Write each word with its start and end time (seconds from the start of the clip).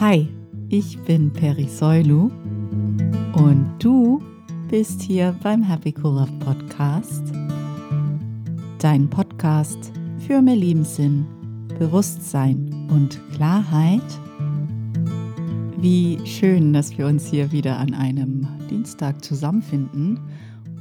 Hi, 0.00 0.26
ich 0.70 0.98
bin 1.00 1.30
Peri 1.30 1.68
Soilu 1.68 2.30
und 3.34 3.74
du 3.78 4.22
bist 4.70 5.02
hier 5.02 5.36
beim 5.42 5.62
Happy 5.62 5.92
Cool 6.02 6.14
Love 6.14 6.32
Podcast. 6.38 7.22
Dein 8.78 9.10
Podcast 9.10 9.92
für 10.26 10.40
mehr 10.40 10.56
Lebenssinn, 10.56 11.26
Bewusstsein 11.78 12.88
und 12.90 13.20
Klarheit. 13.34 14.00
Wie 15.76 16.18
schön, 16.24 16.72
dass 16.72 16.96
wir 16.96 17.06
uns 17.06 17.26
hier 17.26 17.52
wieder 17.52 17.76
an 17.76 17.92
einem 17.92 18.48
Dienstag 18.70 19.22
zusammenfinden, 19.22 20.18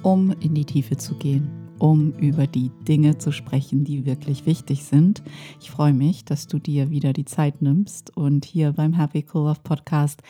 um 0.02 0.34
in 0.40 0.56
die 0.56 0.64
Tiefe 0.64 0.96
zu 0.96 1.16
gehen 1.16 1.59
um 1.80 2.14
über 2.18 2.46
die 2.46 2.72
Dinge 2.88 3.18
zu 3.18 3.32
sprechen, 3.32 3.84
die 3.84 4.06
wirklich 4.06 4.46
wichtig 4.46 4.84
sind. 4.84 5.24
Ich 5.60 5.72
freue 5.72 5.94
mich, 5.94 6.26
dass 6.26 6.48
du 6.48 6.60
dir 6.60 6.90
wieder 6.90 7.14
die 7.14 7.26
Zeit 7.26 7.62
nimmst 7.62 8.16
und 8.16 8.46
hier 8.46 8.74
beim 8.74 8.94
Happy 8.94 9.26
Cool 9.34 9.48
Love 9.48 9.62
Podcast 9.64 10.22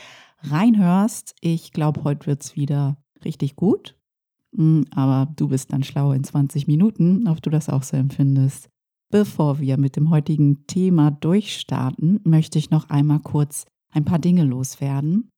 reinhörst. 0.44 1.36
Ich 1.42 1.74
glaube, 1.74 2.04
heute 2.04 2.28
wird 2.28 2.44
es 2.44 2.56
wieder 2.56 2.98
richtig 3.26 3.56
gut. 3.56 3.96
Hm, 4.56 4.86
aber 4.92 5.32
du 5.36 5.50
bist 5.50 5.74
dann 5.74 5.84
schlau 5.84 6.12
in 6.12 6.24
20 6.24 6.68
Minuten, 6.68 7.28
ob 7.28 7.42
du 7.42 7.50
das 7.50 7.70
auch 7.70 7.84
so 7.84 7.98
empfindest. 7.98 8.70
Bevor 9.12 9.60
wir 9.60 9.78
mit 9.78 9.96
dem 9.96 10.12
heutigen 10.12 10.68
Thema 10.68 11.12
durchstarten, 11.12 12.20
möchte 12.24 12.60
ich 12.60 12.70
noch 12.70 12.90
einmal 12.90 13.20
kurz 13.20 13.66
ein 13.92 14.06
paar 14.06 14.20
Dinge 14.20 14.44
loswerden. 14.44 15.32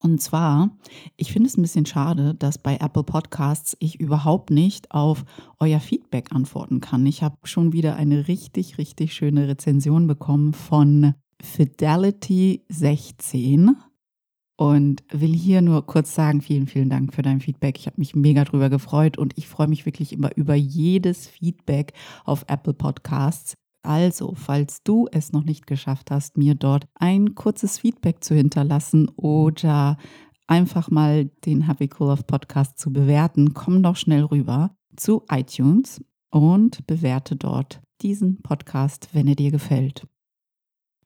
Und 0.00 0.20
zwar, 0.20 0.76
ich 1.16 1.32
finde 1.32 1.48
es 1.48 1.56
ein 1.56 1.62
bisschen 1.62 1.86
schade, 1.86 2.34
dass 2.34 2.58
bei 2.58 2.76
Apple 2.76 3.02
Podcasts 3.02 3.76
ich 3.80 3.98
überhaupt 3.98 4.50
nicht 4.50 4.92
auf 4.92 5.24
euer 5.58 5.80
Feedback 5.80 6.30
antworten 6.32 6.80
kann. 6.80 7.04
Ich 7.06 7.24
habe 7.24 7.36
schon 7.44 7.72
wieder 7.72 7.96
eine 7.96 8.28
richtig, 8.28 8.76
richtig 8.78 9.14
schöne 9.14 9.48
Rezension 9.48 10.06
bekommen 10.06 10.52
von 10.52 11.14
Fidelity16 11.42 13.74
und 14.56 15.02
will 15.10 15.34
hier 15.34 15.62
nur 15.62 15.86
kurz 15.86 16.14
sagen, 16.14 16.42
vielen, 16.42 16.66
vielen 16.66 16.90
Dank 16.90 17.14
für 17.14 17.22
dein 17.22 17.40
Feedback. 17.40 17.78
Ich 17.78 17.86
habe 17.86 17.96
mich 17.98 18.14
mega 18.14 18.44
drüber 18.44 18.68
gefreut 18.70 19.18
und 19.18 19.36
ich 19.36 19.48
freue 19.48 19.66
mich 19.68 19.84
wirklich 19.86 20.12
immer 20.12 20.36
über 20.36 20.54
jedes 20.54 21.26
Feedback 21.26 21.94
auf 22.24 22.44
Apple 22.48 22.74
Podcasts. 22.74 23.54
Also, 23.88 24.34
falls 24.34 24.82
du 24.82 25.08
es 25.12 25.32
noch 25.32 25.44
nicht 25.44 25.66
geschafft 25.66 26.10
hast, 26.10 26.36
mir 26.36 26.54
dort 26.54 26.86
ein 26.94 27.34
kurzes 27.34 27.78
Feedback 27.78 28.22
zu 28.22 28.34
hinterlassen 28.34 29.08
oder 29.16 29.96
einfach 30.46 30.90
mal 30.90 31.30
den 31.46 31.62
Happy 31.62 31.88
Cool 31.98 32.08
Love 32.08 32.24
Podcast 32.24 32.78
zu 32.78 32.92
bewerten, 32.92 33.54
komm 33.54 33.82
doch 33.82 33.96
schnell 33.96 34.24
rüber 34.24 34.76
zu 34.94 35.24
iTunes 35.30 36.04
und 36.28 36.86
bewerte 36.86 37.34
dort 37.34 37.80
diesen 38.02 38.42
Podcast, 38.42 39.08
wenn 39.14 39.26
er 39.26 39.36
dir 39.36 39.50
gefällt. 39.50 40.06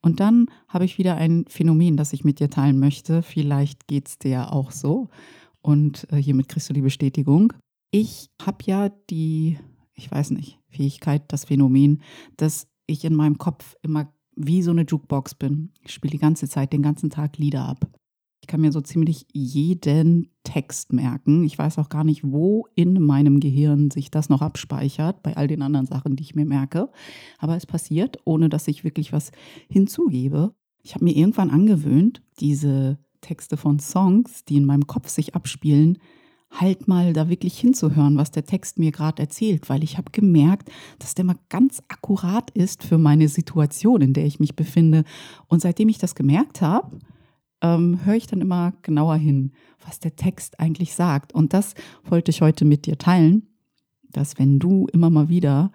Und 0.00 0.18
dann 0.18 0.46
habe 0.66 0.84
ich 0.84 0.98
wieder 0.98 1.14
ein 1.14 1.44
Phänomen, 1.46 1.96
das 1.96 2.12
ich 2.12 2.24
mit 2.24 2.40
dir 2.40 2.50
teilen 2.50 2.80
möchte. 2.80 3.22
Vielleicht 3.22 3.86
geht 3.86 4.08
es 4.08 4.18
dir 4.18 4.52
auch 4.52 4.72
so. 4.72 5.08
Und 5.60 6.08
äh, 6.10 6.16
hiermit 6.16 6.48
kriegst 6.48 6.68
du 6.68 6.72
die 6.72 6.82
Bestätigung. 6.82 7.52
Ich 7.92 8.28
habe 8.44 8.58
ja 8.66 8.88
die 9.08 9.60
ich 9.94 10.10
weiß 10.10 10.30
nicht, 10.30 10.58
Fähigkeit, 10.68 11.24
das 11.28 11.44
Phänomen, 11.44 12.02
dass 12.36 12.68
ich 12.86 13.04
in 13.04 13.14
meinem 13.14 13.38
Kopf 13.38 13.76
immer 13.82 14.12
wie 14.34 14.62
so 14.62 14.70
eine 14.70 14.84
Jukebox 14.84 15.34
bin. 15.34 15.70
Ich 15.82 15.92
spiele 15.92 16.12
die 16.12 16.18
ganze 16.18 16.48
Zeit, 16.48 16.72
den 16.72 16.82
ganzen 16.82 17.10
Tag 17.10 17.38
Lieder 17.38 17.66
ab. 17.66 17.86
Ich 18.40 18.48
kann 18.48 18.60
mir 18.60 18.72
so 18.72 18.80
ziemlich 18.80 19.26
jeden 19.32 20.28
Text 20.42 20.92
merken. 20.92 21.44
Ich 21.44 21.56
weiß 21.56 21.78
auch 21.78 21.88
gar 21.88 22.02
nicht, 22.02 22.24
wo 22.24 22.66
in 22.74 23.00
meinem 23.00 23.38
Gehirn 23.38 23.90
sich 23.90 24.10
das 24.10 24.28
noch 24.28 24.42
abspeichert, 24.42 25.22
bei 25.22 25.36
all 25.36 25.46
den 25.46 25.62
anderen 25.62 25.86
Sachen, 25.86 26.16
die 26.16 26.24
ich 26.24 26.34
mir 26.34 26.44
merke. 26.44 26.90
Aber 27.38 27.56
es 27.56 27.66
passiert, 27.66 28.18
ohne 28.24 28.48
dass 28.48 28.66
ich 28.66 28.82
wirklich 28.82 29.12
was 29.12 29.30
hinzugebe. 29.68 30.54
Ich 30.82 30.96
habe 30.96 31.04
mir 31.04 31.16
irgendwann 31.16 31.50
angewöhnt, 31.50 32.22
diese 32.40 32.98
Texte 33.20 33.56
von 33.56 33.78
Songs, 33.78 34.44
die 34.44 34.56
in 34.56 34.64
meinem 34.64 34.88
Kopf 34.88 35.08
sich 35.08 35.36
abspielen, 35.36 35.98
halt 36.60 36.86
mal 36.86 37.12
da 37.12 37.28
wirklich 37.28 37.58
hinzuhören, 37.58 38.16
was 38.16 38.30
der 38.30 38.44
Text 38.44 38.78
mir 38.78 38.92
gerade 38.92 39.22
erzählt, 39.22 39.68
weil 39.68 39.82
ich 39.82 39.96
habe 39.96 40.10
gemerkt, 40.12 40.70
dass 40.98 41.14
der 41.14 41.24
mal 41.24 41.38
ganz 41.48 41.82
akkurat 41.88 42.50
ist 42.50 42.82
für 42.84 42.98
meine 42.98 43.28
Situation, 43.28 44.02
in 44.02 44.12
der 44.12 44.26
ich 44.26 44.38
mich 44.38 44.54
befinde. 44.54 45.04
Und 45.48 45.62
seitdem 45.62 45.88
ich 45.88 45.98
das 45.98 46.14
gemerkt 46.14 46.60
habe, 46.60 46.98
ähm, 47.62 48.04
höre 48.04 48.16
ich 48.16 48.26
dann 48.26 48.40
immer 48.40 48.74
genauer 48.82 49.16
hin, 49.16 49.52
was 49.84 49.98
der 49.98 50.16
Text 50.16 50.60
eigentlich 50.60 50.94
sagt. 50.94 51.32
Und 51.32 51.54
das 51.54 51.74
wollte 52.04 52.30
ich 52.30 52.42
heute 52.42 52.64
mit 52.64 52.86
dir 52.86 52.98
teilen, 52.98 53.48
dass 54.10 54.38
wenn 54.38 54.58
du 54.58 54.86
immer 54.92 55.10
mal 55.10 55.28
wieder 55.28 55.72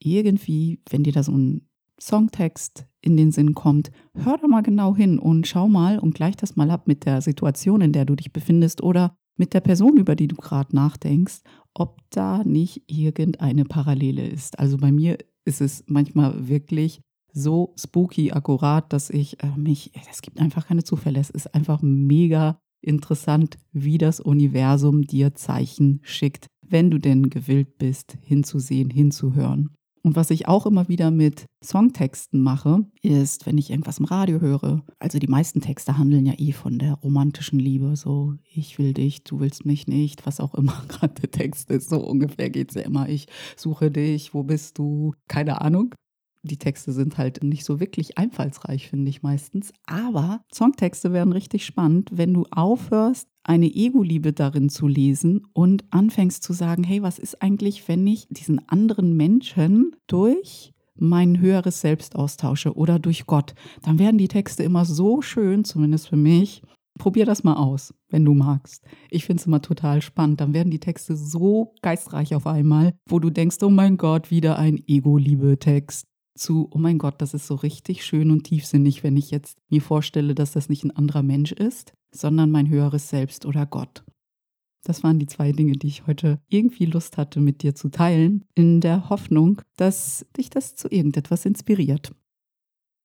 irgendwie, 0.00 0.80
wenn 0.90 1.04
dir 1.04 1.12
da 1.12 1.22
so 1.22 1.32
ein 1.32 1.68
Songtext 2.00 2.86
in 3.00 3.16
den 3.16 3.30
Sinn 3.30 3.54
kommt, 3.54 3.90
hör 4.14 4.38
da 4.38 4.46
mal 4.46 4.62
genau 4.62 4.94
hin 4.94 5.18
und 5.18 5.46
schau 5.46 5.68
mal 5.68 5.98
und 5.98 6.14
gleich 6.14 6.36
das 6.36 6.56
mal 6.56 6.70
ab 6.70 6.86
mit 6.86 7.04
der 7.04 7.20
Situation, 7.20 7.80
in 7.80 7.92
der 7.92 8.04
du 8.04 8.14
dich 8.14 8.32
befindest 8.32 8.82
oder 8.82 9.16
mit 9.38 9.54
der 9.54 9.60
Person, 9.60 9.96
über 9.96 10.16
die 10.16 10.28
du 10.28 10.36
gerade 10.36 10.74
nachdenkst, 10.74 11.40
ob 11.74 11.98
da 12.10 12.42
nicht 12.44 12.82
irgendeine 12.86 13.64
Parallele 13.64 14.26
ist. 14.26 14.58
Also 14.58 14.76
bei 14.76 14.92
mir 14.92 15.18
ist 15.44 15.60
es 15.60 15.84
manchmal 15.86 16.48
wirklich 16.48 17.00
so 17.32 17.74
spooky 17.78 18.32
akkurat, 18.32 18.92
dass 18.92 19.10
ich 19.10 19.42
äh, 19.42 19.56
mich, 19.56 19.92
es 20.10 20.22
gibt 20.22 20.40
einfach 20.40 20.66
keine 20.66 20.84
Zufälle. 20.84 21.20
Es 21.20 21.30
ist 21.30 21.54
einfach 21.54 21.80
mega 21.82 22.58
interessant, 22.80 23.58
wie 23.72 23.98
das 23.98 24.20
Universum 24.20 25.02
dir 25.02 25.34
Zeichen 25.34 26.00
schickt, 26.02 26.46
wenn 26.66 26.90
du 26.90 26.98
denn 26.98 27.30
gewillt 27.30 27.78
bist, 27.78 28.18
hinzusehen, 28.22 28.90
hinzuhören. 28.90 29.70
Und 30.02 30.16
was 30.16 30.30
ich 30.30 30.48
auch 30.48 30.66
immer 30.66 30.88
wieder 30.88 31.10
mit 31.10 31.46
Songtexten 31.62 32.40
mache, 32.40 32.86
ist, 33.02 33.46
wenn 33.46 33.58
ich 33.58 33.70
irgendwas 33.70 33.98
im 33.98 34.04
Radio 34.04 34.40
höre. 34.40 34.82
Also 34.98 35.18
die 35.18 35.26
meisten 35.26 35.60
Texte 35.60 35.98
handeln 35.98 36.26
ja 36.26 36.34
eh 36.36 36.52
von 36.52 36.78
der 36.78 36.94
romantischen 36.94 37.58
Liebe. 37.58 37.96
So, 37.96 38.34
ich 38.52 38.78
will 38.78 38.94
dich, 38.94 39.24
du 39.24 39.40
willst 39.40 39.66
mich 39.66 39.86
nicht, 39.86 40.26
was 40.26 40.40
auch 40.40 40.54
immer 40.54 40.82
gerade 40.88 41.14
der 41.14 41.30
Text 41.30 41.70
ist. 41.70 41.90
So 41.90 41.98
ungefähr 41.98 42.50
geht 42.50 42.70
es 42.70 42.76
ja 42.76 42.82
immer. 42.82 43.08
Ich 43.08 43.26
suche 43.56 43.90
dich, 43.90 44.34
wo 44.34 44.42
bist 44.42 44.78
du? 44.78 45.14
Keine 45.26 45.60
Ahnung. 45.60 45.94
Die 46.42 46.56
Texte 46.56 46.92
sind 46.92 47.18
halt 47.18 47.42
nicht 47.42 47.64
so 47.64 47.80
wirklich 47.80 48.16
einfallsreich, 48.16 48.88
finde 48.88 49.10
ich 49.10 49.22
meistens. 49.22 49.72
Aber 49.86 50.40
Songtexte 50.54 51.12
werden 51.12 51.32
richtig 51.32 51.66
spannend, 51.66 52.10
wenn 52.12 52.32
du 52.32 52.46
aufhörst, 52.50 53.28
eine 53.48 53.74
Ego-Liebe 53.74 54.34
darin 54.34 54.68
zu 54.68 54.86
lesen 54.86 55.46
und 55.54 55.84
anfängst 55.90 56.42
zu 56.42 56.52
sagen, 56.52 56.84
hey, 56.84 57.02
was 57.02 57.18
ist 57.18 57.40
eigentlich, 57.40 57.88
wenn 57.88 58.06
ich 58.06 58.28
diesen 58.28 58.68
anderen 58.68 59.16
Menschen 59.16 59.96
durch 60.06 60.74
mein 60.96 61.40
höheres 61.40 61.80
Selbst 61.80 62.14
austausche 62.14 62.74
oder 62.74 62.98
durch 62.98 63.24
Gott, 63.24 63.54
dann 63.82 63.98
werden 63.98 64.18
die 64.18 64.28
Texte 64.28 64.64
immer 64.64 64.84
so 64.84 65.22
schön, 65.22 65.64
zumindest 65.64 66.08
für 66.08 66.16
mich. 66.16 66.62
Probier 66.98 67.24
das 67.24 67.44
mal 67.44 67.54
aus, 67.54 67.94
wenn 68.10 68.24
du 68.24 68.34
magst. 68.34 68.84
Ich 69.08 69.24
finde 69.24 69.40
es 69.40 69.46
immer 69.46 69.62
total 69.62 70.02
spannend. 70.02 70.40
Dann 70.40 70.52
werden 70.52 70.70
die 70.70 70.80
Texte 70.80 71.16
so 71.16 71.72
geistreich 71.80 72.34
auf 72.34 72.46
einmal, 72.46 72.92
wo 73.08 73.18
du 73.20 73.30
denkst, 73.30 73.58
oh 73.62 73.70
mein 73.70 73.96
Gott, 73.96 74.30
wieder 74.30 74.58
ein 74.58 74.82
Ego-Liebe-Text 74.86 76.06
zu, 76.34 76.68
oh 76.70 76.78
mein 76.78 76.98
Gott, 76.98 77.22
das 77.22 77.34
ist 77.34 77.46
so 77.46 77.54
richtig 77.54 78.04
schön 78.04 78.30
und 78.30 78.44
tiefsinnig, 78.44 79.04
wenn 79.04 79.16
ich 79.16 79.30
jetzt 79.30 79.56
mir 79.70 79.80
vorstelle, 79.80 80.34
dass 80.34 80.52
das 80.52 80.68
nicht 80.68 80.84
ein 80.84 80.94
anderer 80.94 81.22
Mensch 81.22 81.52
ist, 81.52 81.94
sondern 82.10 82.50
mein 82.50 82.68
höheres 82.68 83.08
Selbst 83.08 83.46
oder 83.46 83.66
Gott. 83.66 84.04
Das 84.84 85.02
waren 85.02 85.18
die 85.18 85.26
zwei 85.26 85.52
Dinge, 85.52 85.72
die 85.72 85.88
ich 85.88 86.06
heute 86.06 86.40
irgendwie 86.48 86.86
Lust 86.86 87.18
hatte, 87.18 87.40
mit 87.40 87.62
dir 87.62 87.74
zu 87.74 87.88
teilen, 87.88 88.44
in 88.54 88.80
der 88.80 89.08
Hoffnung, 89.10 89.60
dass 89.76 90.26
dich 90.36 90.50
das 90.50 90.76
zu 90.76 90.88
irgendetwas 90.88 91.44
inspiriert. 91.44 92.14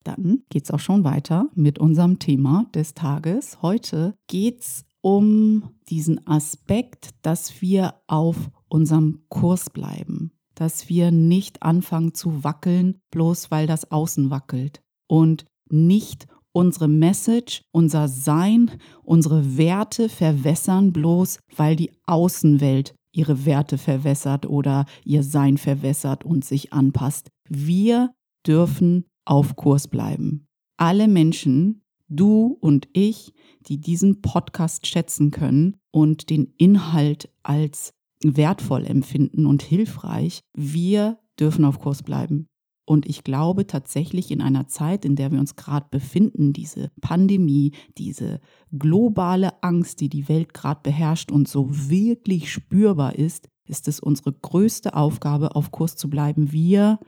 Dann 0.03 0.43
geht 0.49 0.65
es 0.65 0.71
auch 0.71 0.79
schon 0.79 1.03
weiter 1.03 1.49
mit 1.55 1.79
unserem 1.79 2.19
Thema 2.19 2.69
des 2.75 2.93
Tages. 2.93 3.61
Heute 3.61 4.15
geht 4.27 4.61
es 4.61 4.85
um 5.01 5.71
diesen 5.89 6.25
Aspekt, 6.27 7.09
dass 7.21 7.61
wir 7.61 7.95
auf 8.07 8.51
unserem 8.67 9.23
Kurs 9.29 9.69
bleiben 9.69 10.31
dass 10.55 10.89
wir 10.89 11.11
nicht 11.11 11.63
anfangen 11.63 12.13
zu 12.13 12.43
wackeln, 12.43 12.99
bloß 13.11 13.51
weil 13.51 13.67
das 13.67 13.91
Außen 13.91 14.29
wackelt. 14.29 14.81
Und 15.07 15.45
nicht 15.69 16.27
unsere 16.53 16.87
Message, 16.87 17.63
unser 17.71 18.07
Sein, 18.07 18.71
unsere 19.03 19.57
Werte 19.57 20.07
verwässern, 20.07 20.93
bloß 20.93 21.39
weil 21.55 21.75
die 21.75 21.91
Außenwelt 22.05 22.95
ihre 23.11 23.45
Werte 23.45 23.77
verwässert 23.77 24.45
oder 24.45 24.85
ihr 25.03 25.23
Sein 25.23 25.57
verwässert 25.57 26.23
und 26.23 26.45
sich 26.45 26.71
anpasst. 26.73 27.29
Wir 27.49 28.11
dürfen 28.47 29.05
auf 29.25 29.55
Kurs 29.55 29.87
bleiben. 29.87 30.47
Alle 30.77 31.07
Menschen, 31.07 31.83
du 32.07 32.57
und 32.59 32.87
ich, 32.93 33.33
die 33.67 33.79
diesen 33.79 34.21
Podcast 34.21 34.87
schätzen 34.87 35.31
können 35.31 35.77
und 35.91 36.29
den 36.29 36.53
Inhalt 36.57 37.29
als 37.43 37.93
wertvoll 38.23 38.85
empfinden 38.85 39.45
und 39.45 39.61
hilfreich. 39.61 40.41
Wir 40.53 41.19
dürfen 41.39 41.65
auf 41.65 41.79
Kurs 41.79 42.03
bleiben. 42.03 42.47
Und 42.85 43.05
ich 43.07 43.23
glaube 43.23 43.65
tatsächlich 43.65 44.31
in 44.31 44.41
einer 44.41 44.67
Zeit, 44.67 45.05
in 45.05 45.15
der 45.15 45.31
wir 45.31 45.39
uns 45.39 45.55
gerade 45.55 45.87
befinden, 45.89 46.51
diese 46.53 46.91
Pandemie, 47.01 47.71
diese 47.97 48.41
globale 48.77 49.63
Angst, 49.63 50.01
die 50.01 50.09
die 50.09 50.27
Welt 50.27 50.53
gerade 50.53 50.81
beherrscht 50.83 51.31
und 51.31 51.47
so 51.47 51.67
wirklich 51.89 52.51
spürbar 52.51 53.15
ist, 53.15 53.49
ist 53.65 53.87
es 53.87 53.99
unsere 54.01 54.33
größte 54.33 54.95
Aufgabe, 54.95 55.55
auf 55.55 55.71
Kurs 55.71 55.95
zu 55.95 56.09
bleiben. 56.09 56.51
Wir 56.51 56.99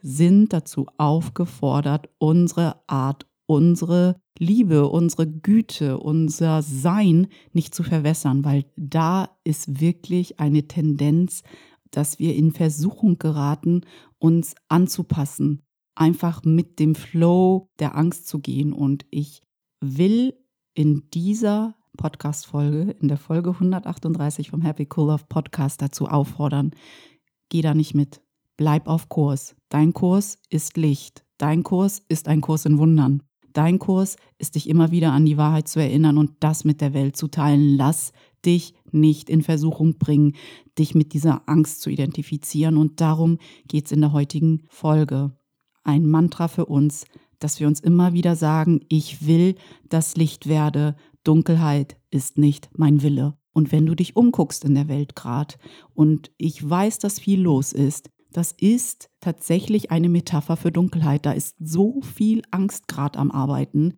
sind 0.00 0.52
dazu 0.52 0.86
aufgefordert, 0.96 2.08
unsere 2.18 2.82
Art 2.88 3.26
unsere 3.46 4.16
Liebe, 4.38 4.88
unsere 4.88 5.26
Güte, 5.26 5.98
unser 5.98 6.62
Sein 6.62 7.28
nicht 7.52 7.74
zu 7.74 7.82
verwässern, 7.82 8.44
weil 8.44 8.64
da 8.76 9.28
ist 9.44 9.80
wirklich 9.80 10.40
eine 10.40 10.66
Tendenz, 10.68 11.42
dass 11.90 12.18
wir 12.18 12.34
in 12.34 12.52
Versuchung 12.52 13.18
geraten, 13.18 13.82
uns 14.22 14.54
anzupassen, 14.68 15.62
einfach 15.96 16.44
mit 16.44 16.78
dem 16.78 16.94
Flow 16.94 17.68
der 17.80 17.96
Angst 17.96 18.28
zu 18.28 18.38
gehen. 18.38 18.72
Und 18.72 19.04
ich 19.10 19.42
will 19.80 20.34
in 20.74 21.10
dieser 21.12 21.74
Podcast-Folge, 21.96 22.92
in 22.92 23.08
der 23.08 23.18
Folge 23.18 23.50
138 23.50 24.50
vom 24.50 24.62
Happy 24.62 24.88
Cool 24.96 25.08
Love 25.08 25.24
Podcast 25.28 25.82
dazu 25.82 26.06
auffordern, 26.06 26.70
geh 27.48 27.62
da 27.62 27.74
nicht 27.74 27.94
mit. 27.94 28.22
Bleib 28.56 28.86
auf 28.86 29.08
Kurs. 29.08 29.56
Dein 29.68 29.92
Kurs 29.92 30.38
ist 30.48 30.76
Licht. 30.76 31.24
Dein 31.38 31.64
Kurs 31.64 32.00
ist 32.08 32.28
ein 32.28 32.40
Kurs 32.40 32.64
in 32.64 32.78
Wundern. 32.78 33.24
Dein 33.52 33.78
Kurs 33.78 34.16
ist 34.38 34.54
dich 34.54 34.68
immer 34.68 34.90
wieder 34.90 35.12
an 35.12 35.24
die 35.24 35.36
Wahrheit 35.36 35.68
zu 35.68 35.80
erinnern 35.80 36.18
und 36.18 36.32
das 36.40 36.64
mit 36.64 36.80
der 36.80 36.94
Welt 36.94 37.16
zu 37.16 37.28
teilen. 37.28 37.76
Lass 37.76 38.12
dich 38.44 38.74
nicht 38.90 39.30
in 39.30 39.42
Versuchung 39.42 39.98
bringen, 39.98 40.34
dich 40.78 40.94
mit 40.94 41.12
dieser 41.12 41.48
Angst 41.48 41.80
zu 41.80 41.90
identifizieren. 41.90 42.76
Und 42.76 43.00
darum 43.00 43.38
geht 43.68 43.86
es 43.86 43.92
in 43.92 44.00
der 44.00 44.12
heutigen 44.12 44.62
Folge. 44.68 45.36
Ein 45.84 46.06
Mantra 46.06 46.48
für 46.48 46.66
uns, 46.66 47.06
dass 47.38 47.60
wir 47.60 47.66
uns 47.66 47.80
immer 47.80 48.12
wieder 48.12 48.36
sagen, 48.36 48.80
ich 48.88 49.26
will 49.26 49.56
das 49.88 50.16
Licht 50.16 50.48
werde, 50.48 50.96
Dunkelheit 51.24 51.96
ist 52.10 52.38
nicht 52.38 52.70
mein 52.76 53.02
Wille. 53.02 53.36
Und 53.52 53.70
wenn 53.70 53.86
du 53.86 53.94
dich 53.94 54.16
umguckst 54.16 54.64
in 54.64 54.74
der 54.74 54.88
Welt 54.88 55.14
gerade 55.14 55.56
und 55.94 56.30
ich 56.38 56.68
weiß, 56.68 56.98
dass 56.98 57.20
viel 57.20 57.42
los 57.42 57.72
ist, 57.72 58.10
das 58.32 58.52
ist 58.52 59.10
tatsächlich 59.20 59.90
eine 59.90 60.08
Metapher 60.08 60.56
für 60.56 60.72
Dunkelheit. 60.72 61.26
Da 61.26 61.32
ist 61.32 61.56
so 61.58 62.00
viel 62.02 62.42
Angst 62.50 62.88
gerade 62.88 63.18
am 63.18 63.30
Arbeiten. 63.30 63.94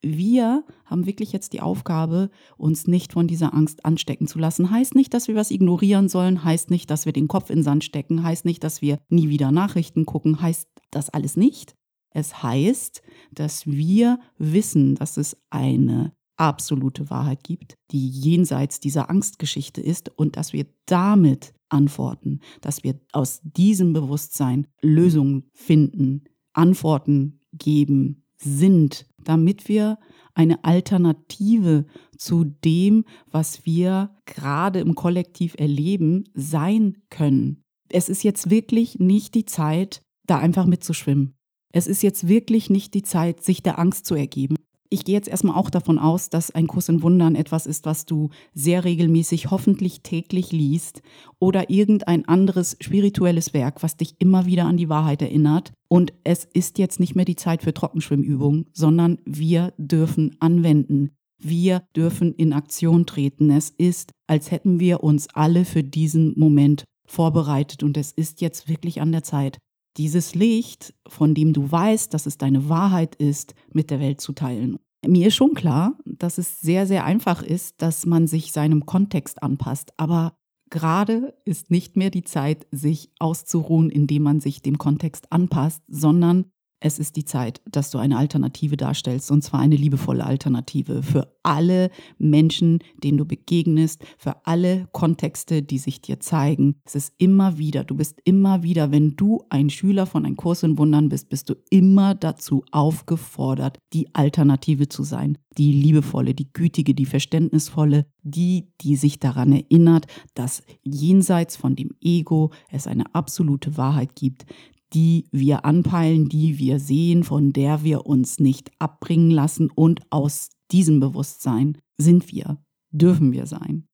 Wir 0.00 0.64
haben 0.84 1.06
wirklich 1.06 1.32
jetzt 1.32 1.52
die 1.52 1.60
Aufgabe, 1.60 2.30
uns 2.56 2.86
nicht 2.86 3.14
von 3.14 3.26
dieser 3.26 3.52
Angst 3.52 3.84
anstecken 3.84 4.28
zu 4.28 4.38
lassen. 4.38 4.70
Heißt 4.70 4.94
nicht, 4.94 5.12
dass 5.12 5.26
wir 5.26 5.34
was 5.34 5.50
ignorieren 5.50 6.08
sollen, 6.08 6.44
heißt 6.44 6.70
nicht, 6.70 6.90
dass 6.90 7.04
wir 7.04 7.12
den 7.12 7.26
Kopf 7.26 7.50
in 7.50 7.58
den 7.58 7.64
Sand 7.64 7.82
stecken, 7.82 8.22
heißt 8.22 8.44
nicht, 8.44 8.62
dass 8.62 8.80
wir 8.80 8.98
nie 9.08 9.28
wieder 9.28 9.50
Nachrichten 9.50 10.06
gucken, 10.06 10.40
heißt 10.40 10.68
das 10.92 11.10
alles 11.10 11.36
nicht. 11.36 11.74
Es 12.10 12.42
heißt, 12.42 13.02
dass 13.32 13.66
wir 13.66 14.20
wissen, 14.38 14.94
dass 14.94 15.16
es 15.16 15.36
eine 15.50 16.12
absolute 16.38 17.10
Wahrheit 17.10 17.44
gibt, 17.44 17.74
die 17.90 18.08
jenseits 18.08 18.80
dieser 18.80 19.10
Angstgeschichte 19.10 19.80
ist 19.80 20.10
und 20.16 20.36
dass 20.36 20.52
wir 20.52 20.66
damit 20.86 21.52
antworten, 21.68 22.40
dass 22.60 22.84
wir 22.84 22.98
aus 23.12 23.40
diesem 23.42 23.92
Bewusstsein 23.92 24.66
Lösungen 24.80 25.50
finden, 25.52 26.24
Antworten 26.52 27.40
geben, 27.52 28.24
sind, 28.36 29.06
damit 29.22 29.68
wir 29.68 29.98
eine 30.34 30.64
Alternative 30.64 31.86
zu 32.16 32.44
dem, 32.44 33.04
was 33.26 33.66
wir 33.66 34.16
gerade 34.24 34.78
im 34.78 34.94
Kollektiv 34.94 35.56
erleben, 35.58 36.24
sein 36.34 36.98
können. 37.10 37.64
Es 37.88 38.08
ist 38.08 38.22
jetzt 38.22 38.48
wirklich 38.48 38.98
nicht 38.98 39.34
die 39.34 39.46
Zeit, 39.46 40.02
da 40.26 40.38
einfach 40.38 40.66
mitzuschwimmen. 40.66 41.34
Es 41.72 41.86
ist 41.86 42.02
jetzt 42.02 42.28
wirklich 42.28 42.70
nicht 42.70 42.94
die 42.94 43.02
Zeit, 43.02 43.42
sich 43.42 43.62
der 43.62 43.78
Angst 43.78 44.06
zu 44.06 44.14
ergeben. 44.14 44.56
Ich 44.90 45.04
gehe 45.04 45.14
jetzt 45.14 45.28
erstmal 45.28 45.56
auch 45.56 45.68
davon 45.68 45.98
aus, 45.98 46.30
dass 46.30 46.50
ein 46.50 46.66
Kurs 46.66 46.88
in 46.88 47.02
Wundern 47.02 47.34
etwas 47.34 47.66
ist, 47.66 47.84
was 47.84 48.06
du 48.06 48.30
sehr 48.54 48.84
regelmäßig, 48.84 49.50
hoffentlich 49.50 50.00
täglich 50.02 50.50
liest 50.50 51.02
oder 51.38 51.68
irgendein 51.68 52.26
anderes 52.26 52.76
spirituelles 52.80 53.52
Werk, 53.52 53.82
was 53.82 53.98
dich 53.98 54.14
immer 54.18 54.46
wieder 54.46 54.64
an 54.64 54.78
die 54.78 54.88
Wahrheit 54.88 55.20
erinnert. 55.20 55.72
Und 55.88 56.14
es 56.24 56.44
ist 56.44 56.78
jetzt 56.78 57.00
nicht 57.00 57.14
mehr 57.14 57.26
die 57.26 57.36
Zeit 57.36 57.62
für 57.62 57.74
Trockenschwimmübungen, 57.74 58.66
sondern 58.72 59.18
wir 59.26 59.74
dürfen 59.76 60.36
anwenden. 60.40 61.10
Wir 61.40 61.82
dürfen 61.94 62.34
in 62.34 62.52
Aktion 62.52 63.04
treten. 63.04 63.50
Es 63.50 63.70
ist, 63.70 64.12
als 64.26 64.50
hätten 64.50 64.80
wir 64.80 65.04
uns 65.04 65.28
alle 65.34 65.64
für 65.66 65.84
diesen 65.84 66.38
Moment 66.38 66.84
vorbereitet 67.06 67.82
und 67.82 67.96
es 67.96 68.12
ist 68.12 68.40
jetzt 68.40 68.68
wirklich 68.68 69.00
an 69.00 69.12
der 69.12 69.22
Zeit, 69.22 69.58
dieses 69.96 70.34
Licht, 70.34 70.94
von 71.06 71.34
dem 71.34 71.52
du 71.52 71.70
weißt, 71.70 72.12
dass 72.14 72.26
es 72.26 72.38
deine 72.38 72.68
Wahrheit 72.68 73.16
ist, 73.16 73.54
mit 73.72 73.90
der 73.90 74.00
Welt 74.00 74.20
zu 74.20 74.32
teilen. 74.32 74.78
Mir 75.06 75.28
ist 75.28 75.36
schon 75.36 75.54
klar, 75.54 75.96
dass 76.04 76.38
es 76.38 76.60
sehr, 76.60 76.86
sehr 76.86 77.04
einfach 77.04 77.42
ist, 77.42 77.80
dass 77.82 78.04
man 78.04 78.26
sich 78.26 78.52
seinem 78.52 78.84
Kontext 78.84 79.42
anpasst. 79.42 79.92
Aber 79.96 80.36
gerade 80.70 81.34
ist 81.44 81.70
nicht 81.70 81.96
mehr 81.96 82.10
die 82.10 82.24
Zeit, 82.24 82.66
sich 82.72 83.10
auszuruhen, 83.18 83.90
indem 83.90 84.24
man 84.24 84.40
sich 84.40 84.60
dem 84.62 84.78
Kontext 84.78 85.32
anpasst, 85.32 85.82
sondern 85.88 86.46
es 86.80 86.98
ist 86.98 87.16
die 87.16 87.24
Zeit, 87.24 87.60
dass 87.70 87.90
du 87.90 87.98
eine 87.98 88.16
Alternative 88.16 88.76
darstellst, 88.76 89.30
und 89.30 89.42
zwar 89.42 89.60
eine 89.60 89.76
liebevolle 89.76 90.24
Alternative 90.24 91.02
für 91.02 91.34
alle 91.42 91.90
Menschen, 92.18 92.78
denen 93.02 93.18
du 93.18 93.24
begegnest, 93.24 94.04
für 94.16 94.46
alle 94.46 94.88
Kontexte, 94.92 95.62
die 95.62 95.78
sich 95.78 96.00
dir 96.00 96.20
zeigen. 96.20 96.76
Es 96.84 96.94
ist 96.94 97.14
immer 97.18 97.58
wieder, 97.58 97.84
du 97.84 97.96
bist 97.96 98.20
immer 98.24 98.62
wieder, 98.62 98.92
wenn 98.92 99.16
du 99.16 99.42
ein 99.50 99.70
Schüler 99.70 100.06
von 100.06 100.24
einem 100.24 100.36
Kurs 100.36 100.62
in 100.62 100.78
Wundern 100.78 101.08
bist, 101.08 101.28
bist 101.28 101.50
du 101.50 101.54
immer 101.70 102.14
dazu 102.14 102.64
aufgefordert, 102.70 103.78
die 103.92 104.14
Alternative 104.14 104.88
zu 104.88 105.02
sein. 105.02 105.38
Die 105.56 105.72
liebevolle, 105.72 106.34
die 106.34 106.52
gütige, 106.52 106.94
die 106.94 107.06
verständnisvolle, 107.06 108.06
die, 108.22 108.68
die 108.80 108.94
sich 108.94 109.18
daran 109.18 109.50
erinnert, 109.50 110.06
dass 110.34 110.62
jenseits 110.84 111.56
von 111.56 111.74
dem 111.74 111.90
Ego 112.00 112.52
es 112.70 112.86
eine 112.86 113.12
absolute 113.14 113.76
Wahrheit 113.76 114.14
gibt, 114.14 114.46
die 114.94 115.26
wir 115.30 115.64
anpeilen, 115.64 116.28
die 116.28 116.58
wir 116.58 116.78
sehen, 116.78 117.24
von 117.24 117.52
der 117.52 117.84
wir 117.84 118.06
uns 118.06 118.40
nicht 118.40 118.70
abbringen 118.78 119.30
lassen. 119.30 119.70
Und 119.70 120.00
aus 120.10 120.50
diesem 120.70 121.00
Bewusstsein 121.00 121.78
sind 121.98 122.32
wir, 122.32 122.58
dürfen 122.90 123.32
wir 123.32 123.46
sein. 123.46 123.86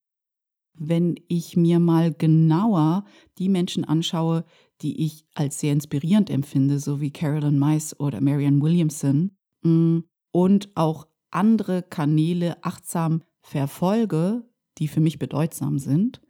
Wenn 0.76 1.14
ich 1.28 1.56
mir 1.56 1.78
mal 1.78 2.12
genauer 2.12 3.04
die 3.38 3.48
Menschen 3.48 3.84
anschaue, 3.84 4.44
die 4.82 5.04
ich 5.04 5.24
als 5.34 5.60
sehr 5.60 5.72
inspirierend 5.72 6.30
empfinde, 6.30 6.78
so 6.78 7.00
wie 7.00 7.12
Carolyn 7.12 7.58
Mice 7.58 7.98
oder 7.98 8.20
Marianne 8.20 8.60
Williamson, 8.60 9.30
mm, 9.62 10.00
und 10.32 10.68
auch 10.74 11.06
andere 11.30 11.82
Kanäle 11.82 12.62
achtsam 12.64 13.22
verfolge, 13.40 14.44
die 14.78 14.88
für 14.88 15.00
mich 15.00 15.18
bedeutsam 15.20 15.78
sind, 15.78 16.20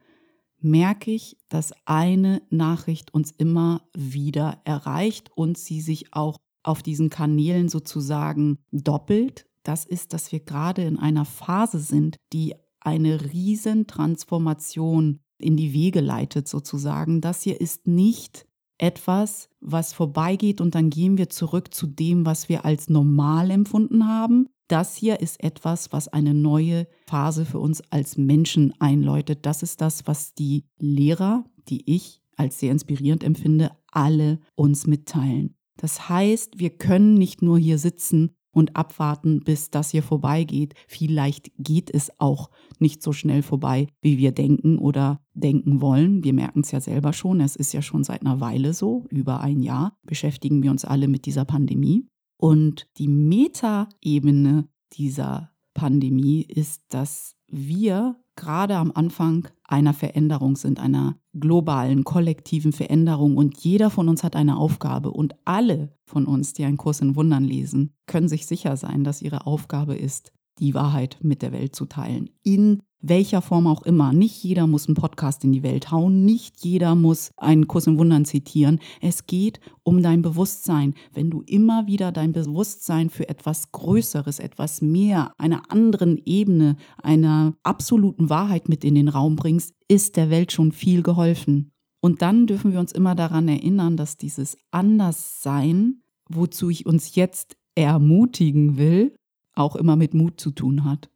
merke 0.64 1.10
ich, 1.12 1.36
dass 1.48 1.72
eine 1.84 2.42
Nachricht 2.50 3.14
uns 3.14 3.30
immer 3.30 3.82
wieder 3.94 4.60
erreicht 4.64 5.30
und 5.34 5.58
sie 5.58 5.80
sich 5.80 6.12
auch 6.14 6.38
auf 6.62 6.82
diesen 6.82 7.10
Kanälen 7.10 7.68
sozusagen 7.68 8.58
doppelt. 8.72 9.46
Das 9.62 9.84
ist, 9.84 10.12
dass 10.12 10.32
wir 10.32 10.40
gerade 10.40 10.82
in 10.82 10.98
einer 10.98 11.24
Phase 11.24 11.78
sind, 11.78 12.16
die 12.32 12.54
eine 12.80 13.32
Riesentransformation 13.32 15.20
in 15.38 15.56
die 15.56 15.72
Wege 15.72 16.00
leitet 16.00 16.48
sozusagen. 16.48 17.20
Das 17.20 17.42
hier 17.42 17.60
ist 17.60 17.86
nicht 17.86 18.46
etwas, 18.78 19.48
was 19.60 19.92
vorbeigeht 19.92 20.60
und 20.60 20.74
dann 20.74 20.90
gehen 20.90 21.16
wir 21.16 21.30
zurück 21.30 21.72
zu 21.72 21.86
dem, 21.86 22.26
was 22.26 22.48
wir 22.48 22.64
als 22.64 22.88
normal 22.88 23.50
empfunden 23.50 24.08
haben, 24.08 24.48
das 24.68 24.96
hier 24.96 25.20
ist 25.20 25.42
etwas, 25.42 25.92
was 25.92 26.08
eine 26.08 26.34
neue 26.34 26.86
Phase 27.06 27.44
für 27.44 27.58
uns 27.58 27.82
als 27.90 28.16
Menschen 28.16 28.72
einläutet. 28.78 29.46
Das 29.46 29.62
ist 29.62 29.80
das, 29.80 30.06
was 30.06 30.34
die 30.34 30.64
Lehrer, 30.78 31.44
die 31.68 31.82
ich 31.92 32.22
als 32.36 32.58
sehr 32.58 32.72
inspirierend 32.72 33.22
empfinde, 33.24 33.70
alle 33.90 34.40
uns 34.54 34.86
mitteilen. 34.86 35.56
Das 35.76 36.08
heißt, 36.08 36.58
wir 36.58 36.70
können 36.70 37.14
nicht 37.14 37.42
nur 37.42 37.58
hier 37.58 37.78
sitzen 37.78 38.36
und 38.54 38.76
abwarten, 38.76 39.40
bis 39.40 39.70
das 39.70 39.90
hier 39.90 40.02
vorbeigeht. 40.02 40.74
Vielleicht 40.86 41.50
geht 41.58 41.92
es 41.92 42.10
auch 42.20 42.50
nicht 42.78 43.02
so 43.02 43.12
schnell 43.12 43.42
vorbei, 43.42 43.88
wie 44.00 44.16
wir 44.16 44.32
denken 44.32 44.78
oder 44.78 45.20
denken 45.34 45.80
wollen. 45.80 46.22
Wir 46.22 46.32
merken 46.32 46.60
es 46.60 46.70
ja 46.70 46.80
selber 46.80 47.12
schon. 47.12 47.40
Es 47.40 47.56
ist 47.56 47.72
ja 47.72 47.82
schon 47.82 48.04
seit 48.04 48.22
einer 48.22 48.40
Weile 48.40 48.72
so, 48.72 49.04
über 49.10 49.40
ein 49.40 49.60
Jahr 49.60 49.98
beschäftigen 50.04 50.62
wir 50.62 50.70
uns 50.70 50.84
alle 50.84 51.08
mit 51.08 51.26
dieser 51.26 51.44
Pandemie. 51.44 52.06
Und 52.36 52.88
die 52.98 53.08
Metaebene 53.08 54.68
dieser 54.92 55.50
Pandemie 55.74 56.42
ist, 56.42 56.82
dass 56.88 57.36
wir 57.48 58.16
gerade 58.36 58.76
am 58.76 58.92
Anfang 58.94 59.48
einer 59.64 59.94
Veränderung 59.94 60.56
sind, 60.56 60.80
einer 60.80 61.16
globalen, 61.34 62.04
kollektiven 62.04 62.72
Veränderung. 62.72 63.36
Und 63.36 63.58
jeder 63.58 63.90
von 63.90 64.08
uns 64.08 64.24
hat 64.24 64.36
eine 64.36 64.56
Aufgabe. 64.56 65.10
Und 65.10 65.34
alle 65.44 65.96
von 66.04 66.26
uns, 66.26 66.52
die 66.52 66.64
einen 66.64 66.76
Kurs 66.76 67.00
in 67.00 67.16
Wundern 67.16 67.44
lesen, 67.44 67.94
können 68.06 68.28
sich 68.28 68.46
sicher 68.46 68.76
sein, 68.76 69.04
dass 69.04 69.22
ihre 69.22 69.46
Aufgabe 69.46 69.94
ist, 69.94 70.32
die 70.58 70.74
Wahrheit 70.74 71.18
mit 71.22 71.42
der 71.42 71.52
Welt 71.52 71.74
zu 71.74 71.86
teilen. 71.86 72.30
In 72.42 72.82
welcher 73.06 73.42
Form 73.42 73.66
auch 73.66 73.82
immer. 73.82 74.12
Nicht 74.12 74.42
jeder 74.42 74.66
muss 74.66 74.86
einen 74.86 74.94
Podcast 74.94 75.44
in 75.44 75.52
die 75.52 75.62
Welt 75.62 75.90
hauen, 75.90 76.24
nicht 76.24 76.64
jeder 76.64 76.94
muss 76.94 77.32
einen 77.36 77.68
Kurs 77.68 77.86
im 77.86 77.98
Wundern 77.98 78.24
zitieren. 78.24 78.80
Es 79.00 79.26
geht 79.26 79.60
um 79.82 80.02
dein 80.02 80.22
Bewusstsein. 80.22 80.94
Wenn 81.12 81.30
du 81.30 81.42
immer 81.42 81.86
wieder 81.86 82.12
dein 82.12 82.32
Bewusstsein 82.32 83.10
für 83.10 83.28
etwas 83.28 83.72
Größeres, 83.72 84.38
etwas 84.38 84.80
mehr, 84.80 85.32
einer 85.36 85.70
anderen 85.70 86.18
Ebene, 86.24 86.76
einer 87.02 87.54
absoluten 87.62 88.30
Wahrheit 88.30 88.68
mit 88.68 88.84
in 88.84 88.94
den 88.94 89.08
Raum 89.08 89.36
bringst, 89.36 89.74
ist 89.86 90.16
der 90.16 90.30
Welt 90.30 90.52
schon 90.52 90.72
viel 90.72 91.02
geholfen. 91.02 91.72
Und 92.00 92.22
dann 92.22 92.46
dürfen 92.46 92.72
wir 92.72 92.80
uns 92.80 92.92
immer 92.92 93.14
daran 93.14 93.48
erinnern, 93.48 93.96
dass 93.96 94.16
dieses 94.16 94.56
Anderssein, 94.70 96.02
wozu 96.28 96.70
ich 96.70 96.86
uns 96.86 97.14
jetzt 97.14 97.56
ermutigen 97.74 98.76
will, 98.76 99.14
auch 99.54 99.76
immer 99.76 99.96
mit 99.96 100.14
Mut 100.14 100.40
zu 100.40 100.50
tun 100.50 100.84
hat. 100.84 101.10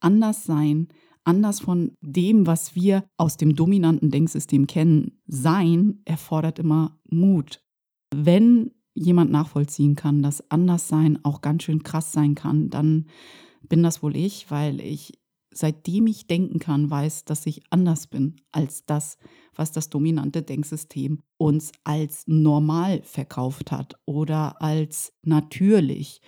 Anders 0.00 0.44
sein, 0.44 0.88
anders 1.24 1.60
von 1.60 1.92
dem, 2.00 2.46
was 2.46 2.74
wir 2.74 3.04
aus 3.16 3.36
dem 3.36 3.54
dominanten 3.54 4.10
Denksystem 4.10 4.66
kennen, 4.66 5.20
sein, 5.26 6.00
erfordert 6.04 6.58
immer 6.58 6.98
Mut. 7.10 7.62
Wenn 8.14 8.72
jemand 8.94 9.30
nachvollziehen 9.30 9.94
kann, 9.94 10.22
dass 10.22 10.50
Anderssein 10.50 11.24
auch 11.24 11.40
ganz 11.40 11.64
schön 11.64 11.82
krass 11.82 12.12
sein 12.12 12.34
kann, 12.34 12.70
dann 12.70 13.06
bin 13.68 13.82
das 13.82 14.02
wohl 14.02 14.16
ich, 14.16 14.50
weil 14.50 14.80
ich 14.80 15.18
seitdem 15.52 16.06
ich 16.06 16.26
denken 16.26 16.58
kann, 16.58 16.90
weiß, 16.90 17.24
dass 17.24 17.46
ich 17.46 17.62
anders 17.70 18.06
bin 18.06 18.36
als 18.52 18.84
das, 18.86 19.18
was 19.54 19.72
das 19.72 19.90
dominante 19.90 20.42
Denksystem 20.42 21.20
uns 21.36 21.72
als 21.84 22.24
normal 22.26 23.02
verkauft 23.02 23.72
hat 23.72 23.94
oder 24.04 24.62
als 24.62 25.12
natürlich. 25.22 26.20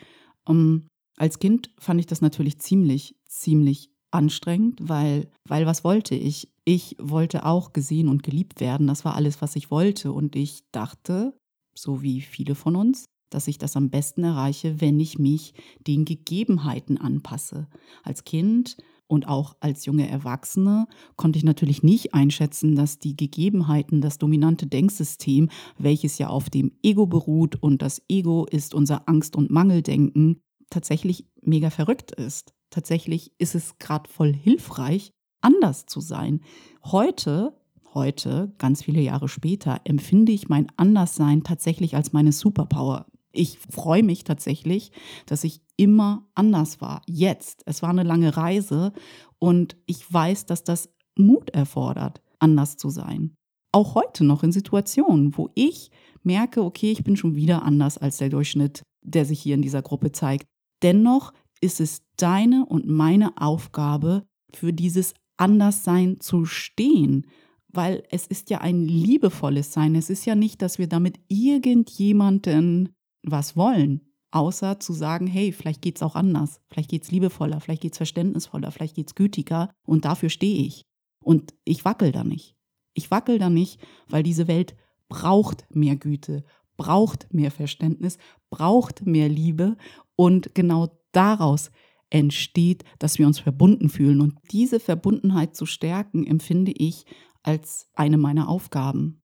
Ähm, 0.49 0.88
als 1.20 1.38
Kind 1.38 1.70
fand 1.78 2.00
ich 2.00 2.06
das 2.06 2.22
natürlich 2.22 2.58
ziemlich, 2.60 3.14
ziemlich 3.26 3.90
anstrengend, 4.10 4.80
weil, 4.80 5.28
weil 5.46 5.66
was 5.66 5.84
wollte 5.84 6.14
ich? 6.14 6.50
Ich 6.64 6.96
wollte 6.98 7.44
auch 7.44 7.74
gesehen 7.74 8.08
und 8.08 8.22
geliebt 8.22 8.60
werden. 8.60 8.86
Das 8.86 9.04
war 9.04 9.16
alles, 9.16 9.42
was 9.42 9.54
ich 9.54 9.70
wollte. 9.70 10.12
Und 10.12 10.34
ich 10.34 10.62
dachte, 10.72 11.36
so 11.74 12.00
wie 12.00 12.22
viele 12.22 12.54
von 12.54 12.74
uns, 12.74 13.04
dass 13.28 13.48
ich 13.48 13.58
das 13.58 13.76
am 13.76 13.90
besten 13.90 14.24
erreiche, 14.24 14.80
wenn 14.80 14.98
ich 14.98 15.18
mich 15.18 15.52
den 15.86 16.06
Gegebenheiten 16.06 16.96
anpasse. 16.96 17.68
Als 18.02 18.24
Kind 18.24 18.78
und 19.06 19.28
auch 19.28 19.56
als 19.60 19.84
junge 19.84 20.08
Erwachsene 20.08 20.86
konnte 21.16 21.38
ich 21.38 21.44
natürlich 21.44 21.82
nicht 21.82 22.14
einschätzen, 22.14 22.76
dass 22.76 22.98
die 22.98 23.14
Gegebenheiten, 23.14 24.00
das 24.00 24.16
dominante 24.16 24.66
Denksystem, 24.66 25.50
welches 25.76 26.16
ja 26.16 26.28
auf 26.28 26.48
dem 26.48 26.72
Ego 26.82 27.06
beruht 27.06 27.62
und 27.62 27.82
das 27.82 28.00
Ego 28.08 28.46
ist 28.50 28.74
unser 28.74 29.06
Angst- 29.06 29.36
und 29.36 29.50
Mangeldenken, 29.50 30.40
tatsächlich 30.70 31.26
mega 31.42 31.70
verrückt 31.70 32.12
ist. 32.12 32.54
Tatsächlich 32.70 33.32
ist 33.38 33.54
es 33.54 33.78
gerade 33.78 34.08
voll 34.08 34.32
hilfreich, 34.32 35.10
anders 35.40 35.86
zu 35.86 36.00
sein. 36.00 36.40
Heute, 36.84 37.56
heute, 37.94 38.52
ganz 38.58 38.84
viele 38.84 39.00
Jahre 39.00 39.28
später, 39.28 39.80
empfinde 39.84 40.32
ich 40.32 40.48
mein 40.48 40.68
Anderssein 40.76 41.42
tatsächlich 41.42 41.96
als 41.96 42.12
meine 42.12 42.32
Superpower. 42.32 43.06
Ich 43.32 43.58
freue 43.58 44.02
mich 44.02 44.24
tatsächlich, 44.24 44.92
dass 45.26 45.44
ich 45.44 45.60
immer 45.76 46.28
anders 46.34 46.80
war. 46.80 47.02
Jetzt. 47.06 47.62
Es 47.66 47.82
war 47.82 47.90
eine 47.90 48.02
lange 48.02 48.36
Reise 48.36 48.92
und 49.38 49.76
ich 49.86 50.12
weiß, 50.12 50.46
dass 50.46 50.64
das 50.64 50.90
Mut 51.16 51.50
erfordert, 51.50 52.22
anders 52.38 52.76
zu 52.76 52.90
sein. 52.90 53.34
Auch 53.72 53.94
heute 53.94 54.24
noch 54.24 54.42
in 54.42 54.50
Situationen, 54.50 55.36
wo 55.36 55.50
ich 55.54 55.90
merke, 56.22 56.64
okay, 56.64 56.90
ich 56.90 57.04
bin 57.04 57.16
schon 57.16 57.36
wieder 57.36 57.62
anders 57.62 57.98
als 57.98 58.16
der 58.16 58.28
Durchschnitt, 58.28 58.82
der 59.02 59.24
sich 59.24 59.40
hier 59.40 59.54
in 59.54 59.62
dieser 59.62 59.82
Gruppe 59.82 60.10
zeigt. 60.12 60.46
Dennoch 60.82 61.32
ist 61.60 61.80
es 61.80 62.02
deine 62.16 62.66
und 62.66 62.88
meine 62.88 63.37
Aufgabe, 63.40 64.25
für 64.52 64.72
dieses 64.72 65.14
Anderssein 65.37 66.20
zu 66.20 66.44
stehen, 66.44 67.26
weil 67.68 68.02
es 68.10 68.26
ist 68.26 68.50
ja 68.50 68.58
ein 68.58 68.84
liebevolles 68.84 69.72
Sein. 69.72 69.94
Es 69.94 70.10
ist 70.10 70.26
ja 70.26 70.34
nicht, 70.34 70.60
dass 70.60 70.78
wir 70.78 70.88
damit 70.88 71.20
irgendjemanden 71.28 72.90
was 73.22 73.56
wollen, 73.56 74.00
außer 74.32 74.80
zu 74.80 74.92
sagen, 74.92 75.26
hey, 75.26 75.52
vielleicht 75.52 75.82
geht 75.82 75.96
es 75.96 76.02
auch 76.02 76.16
anders, 76.16 76.60
vielleicht 76.68 76.90
geht 76.90 77.04
es 77.04 77.10
liebevoller, 77.10 77.60
vielleicht 77.60 77.82
geht 77.82 77.92
es 77.92 77.99
verständnisvoller, 77.99 78.70
vielleicht 78.70 78.96
geht 78.96 79.08
es 79.08 79.14
gütiger 79.14 79.70
und 79.87 80.04
dafür 80.04 80.30
stehe 80.30 80.64
ich. 80.64 80.82
Und 81.22 81.54
ich 81.64 81.84
wackel 81.84 82.12
da 82.12 82.25
nicht. 82.25 82.56
Ich 82.94 83.10
wackel 83.10 83.38
da 83.38 83.50
nicht, 83.50 83.80
weil 84.08 84.22
diese 84.22 84.49
Welt 84.49 84.75
braucht 85.08 85.66
mehr 85.70 85.96
Güte, 85.96 86.44
braucht 86.80 87.32
mehr 87.32 87.50
Verständnis, 87.50 88.18
braucht 88.50 89.06
mehr 89.06 89.28
Liebe 89.28 89.76
und 90.16 90.54
genau 90.54 90.88
daraus 91.12 91.70
entsteht, 92.10 92.84
dass 92.99 93.18
wir 93.18 93.26
uns 93.26 93.38
verbunden 93.38 93.88
fühlen. 93.88 94.20
Und 94.20 94.38
diese 94.50 94.80
Verbundenheit 94.80 95.54
zu 95.54 95.66
stärken, 95.66 96.26
empfinde 96.26 96.72
ich 96.72 97.04
als 97.42 97.88
eine 97.94 98.18
meiner 98.18 98.49
Aufgaben. 98.49 99.22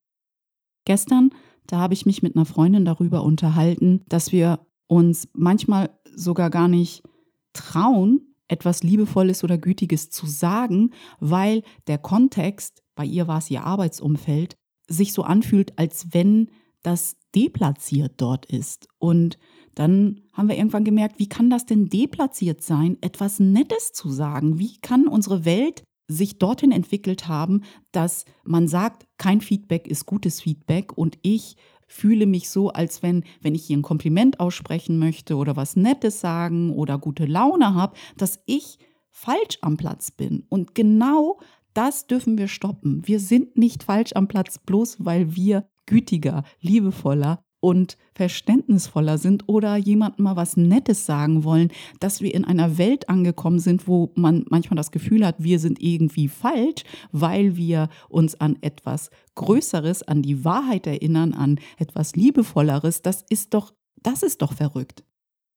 Gestern 0.84 1.30
da 1.66 1.78
habe 1.78 1.94
ich 1.94 2.06
mich 2.06 2.22
mit 2.22 2.36
einer 2.36 2.46
Freundin 2.46 2.84
darüber 2.84 3.22
unterhalten, 3.22 4.02
dass 4.08 4.32
wir 4.32 4.60
uns 4.86 5.28
manchmal 5.34 5.90
sogar 6.14 6.50
gar 6.50 6.68
nicht 6.68 7.02
trauen, 7.52 8.34
etwas 8.48 8.82
Liebevolles 8.82 9.42
oder 9.42 9.58
Gütiges 9.58 10.10
zu 10.10 10.26
sagen, 10.26 10.92
weil 11.18 11.62
der 11.88 11.98
Kontext, 11.98 12.84
bei 12.94 13.04
ihr 13.04 13.26
war 13.26 13.38
es 13.38 13.50
ihr 13.50 13.64
Arbeitsumfeld, 13.64 14.56
sich 14.88 15.12
so 15.12 15.22
anfühlt, 15.22 15.76
als 15.78 16.06
wenn 16.12 16.50
das 16.82 17.16
deplatziert 17.36 18.14
dort 18.16 18.46
ist. 18.46 18.88
Und 18.98 19.38
dann 19.74 20.22
haben 20.32 20.48
wir 20.48 20.56
irgendwann 20.56 20.84
gemerkt, 20.84 21.18
wie 21.18 21.28
kann 21.28 21.50
das 21.50 21.66
denn 21.66 21.88
deplatziert 21.88 22.62
sein, 22.62 22.96
etwas 23.02 23.38
Nettes 23.38 23.92
zu 23.92 24.08
sagen? 24.08 24.58
Wie 24.58 24.78
kann 24.78 25.06
unsere 25.06 25.44
Welt 25.44 25.84
sich 26.08 26.38
dorthin 26.38 26.72
entwickelt 26.72 27.28
haben, 27.28 27.62
dass 27.92 28.24
man 28.44 28.68
sagt, 28.68 29.06
kein 29.18 29.40
Feedback 29.40 29.86
ist 29.86 30.06
gutes 30.06 30.40
Feedback 30.40 30.96
und 30.96 31.18
ich 31.22 31.56
fühle 31.88 32.26
mich 32.26 32.48
so, 32.48 32.70
als 32.70 33.02
wenn, 33.02 33.24
wenn 33.42 33.54
ich 33.54 33.66
hier 33.66 33.76
ein 33.76 33.82
Kompliment 33.82 34.40
aussprechen 34.40 34.98
möchte 34.98 35.36
oder 35.36 35.56
was 35.56 35.76
Nettes 35.76 36.20
sagen 36.20 36.72
oder 36.72 36.98
gute 36.98 37.26
Laune 37.26 37.74
habe, 37.74 37.96
dass 38.16 38.40
ich 38.46 38.78
falsch 39.10 39.58
am 39.62 39.76
Platz 39.76 40.10
bin. 40.10 40.44
Und 40.48 40.74
genau 40.74 41.38
das 41.74 42.06
dürfen 42.06 42.38
wir 42.38 42.48
stoppen. 42.48 43.02
Wir 43.06 43.20
sind 43.20 43.56
nicht 43.56 43.82
falsch 43.82 44.12
am 44.14 44.28
Platz, 44.28 44.58
bloß 44.58 45.04
weil 45.04 45.36
wir 45.36 45.68
gütiger, 45.86 46.44
liebevoller, 46.60 47.42
und 47.66 47.96
verständnisvoller 48.14 49.18
sind 49.18 49.48
oder 49.48 49.76
jemandem 49.76 50.24
mal 50.24 50.36
was 50.36 50.56
Nettes 50.56 51.04
sagen 51.04 51.42
wollen, 51.42 51.72
dass 51.98 52.20
wir 52.20 52.32
in 52.32 52.44
einer 52.44 52.78
Welt 52.78 53.08
angekommen 53.08 53.58
sind, 53.58 53.88
wo 53.88 54.12
man 54.14 54.44
manchmal 54.48 54.76
das 54.76 54.92
Gefühl 54.92 55.26
hat, 55.26 55.42
wir 55.42 55.58
sind 55.58 55.80
irgendwie 55.82 56.28
falsch, 56.28 56.84
weil 57.10 57.56
wir 57.56 57.88
uns 58.08 58.40
an 58.40 58.56
etwas 58.60 59.10
Größeres, 59.34 60.02
an 60.04 60.22
die 60.22 60.44
Wahrheit 60.44 60.86
erinnern, 60.86 61.32
an 61.32 61.58
etwas 61.76 62.14
Liebevolleres. 62.14 63.02
Das 63.02 63.24
ist 63.28 63.52
doch, 63.52 63.72
das 64.00 64.22
ist 64.22 64.42
doch 64.42 64.52
verrückt. 64.52 65.02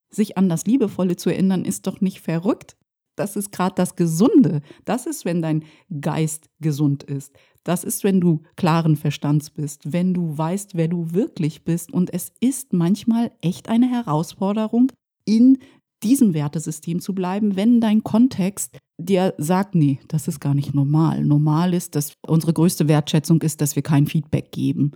Sich 0.10 0.36
an 0.36 0.50
das 0.50 0.66
Liebevolle 0.66 1.16
zu 1.16 1.30
erinnern, 1.30 1.64
ist 1.64 1.86
doch 1.86 2.02
nicht 2.02 2.22
verrückt. 2.22 2.76
Das 3.20 3.36
ist 3.36 3.52
gerade 3.52 3.76
das 3.76 3.96
Gesunde. 3.96 4.62
Das 4.86 5.06
ist, 5.06 5.26
wenn 5.26 5.42
dein 5.42 5.64
Geist 6.02 6.50
gesund 6.62 7.04
ist. 7.04 7.34
Das 7.64 7.84
ist, 7.84 8.04
wenn 8.04 8.22
du 8.22 8.44
klaren 8.56 8.96
Verstands 8.96 9.50
bist, 9.50 9.92
wenn 9.92 10.14
du 10.14 10.38
weißt, 10.38 10.76
wer 10.76 10.88
du 10.88 11.12
wirklich 11.12 11.64
bist. 11.64 11.92
Und 11.92 12.14
es 12.14 12.32
ist 12.40 12.72
manchmal 12.72 13.32
echt 13.42 13.68
eine 13.68 13.90
Herausforderung, 13.90 14.92
in 15.26 15.58
diesem 16.02 16.34
Wertesystem 16.34 17.02
zu 17.02 17.14
bleiben, 17.14 17.56
wenn 17.56 17.82
dein 17.82 18.04
Kontext 18.04 18.78
dir 18.98 19.34
sagt, 19.38 19.76
nee, 19.76 20.00
das 20.08 20.28
ist 20.28 20.40
gar 20.40 20.54
nicht 20.54 20.74
normal. 20.74 21.26
Normal 21.26 21.74
ist, 21.74 21.96
dass 21.96 22.14
unsere 22.26 22.54
größte 22.54 22.88
Wertschätzung 22.88 23.42
ist, 23.42 23.60
dass 23.60 23.76
wir 23.76 23.84
kein 23.84 24.08
Feedback 24.08 24.52
geben. 24.52 24.92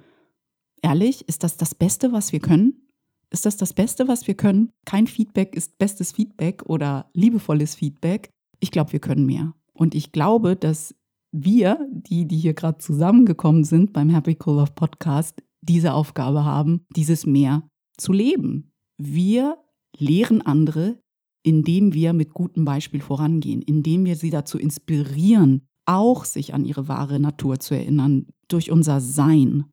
Ehrlich, 0.82 1.28
ist 1.28 1.44
das 1.44 1.58
das 1.58 1.76
Beste, 1.76 2.12
was 2.14 2.32
wir 2.32 2.40
können? 2.40 2.88
Ist 3.34 3.48
das 3.48 3.58
das 3.58 3.74
Beste, 3.74 4.08
was 4.08 4.28
wir 4.28 4.36
können? 4.36 4.72
Kein 4.86 5.08
Feedback 5.08 5.56
ist 5.56 5.80
bestes 5.80 6.12
Feedback 6.12 6.62
oder 6.68 7.10
liebevolles 7.14 7.74
Feedback. 7.74 8.30
Ich 8.60 8.70
glaube, 8.70 8.94
wir 8.94 9.00
können 9.00 9.26
mehr. 9.26 9.54
Und 9.74 9.96
ich 9.96 10.12
glaube, 10.12 10.56
dass 10.56 10.96
wir, 11.32 11.80
die, 11.92 12.28
die 12.28 12.38
hier 12.38 12.54
gerade 12.54 12.78
zusammengekommen 12.78 13.64
sind 13.64 13.92
beim 13.92 14.10
Happy 14.10 14.38
Cool 14.46 14.58
Love 14.58 14.74
Podcast, 14.76 15.42
diese 15.62 15.94
Aufgabe 15.94 16.46
haben, 16.46 16.86
dieses 16.96 17.26
Mehr 17.26 17.68
zu 17.98 18.14
leben. 18.14 18.72
Wir 19.00 19.58
lehren 19.98 20.44
andere, 20.44 21.00
indem 21.42 21.96
wir 21.96 22.14
mit 22.14 22.36
gutem 22.36 22.66
Beispiel 22.66 23.02
vorangehen, 23.02 23.64
indem 23.64 24.06
wir 24.06 24.16
sie 24.16 24.30
dazu 24.30 24.60
inspirieren, 24.60 25.66
auch 25.88 26.26
sich 26.26 26.54
an 26.54 26.66
ihre 26.66 26.88
wahre 26.88 27.20
Natur 27.20 27.60
zu 27.60 27.74
erinnern, 27.74 28.28
durch 28.48 28.70
unser 28.70 29.02
Sein. 29.02 29.66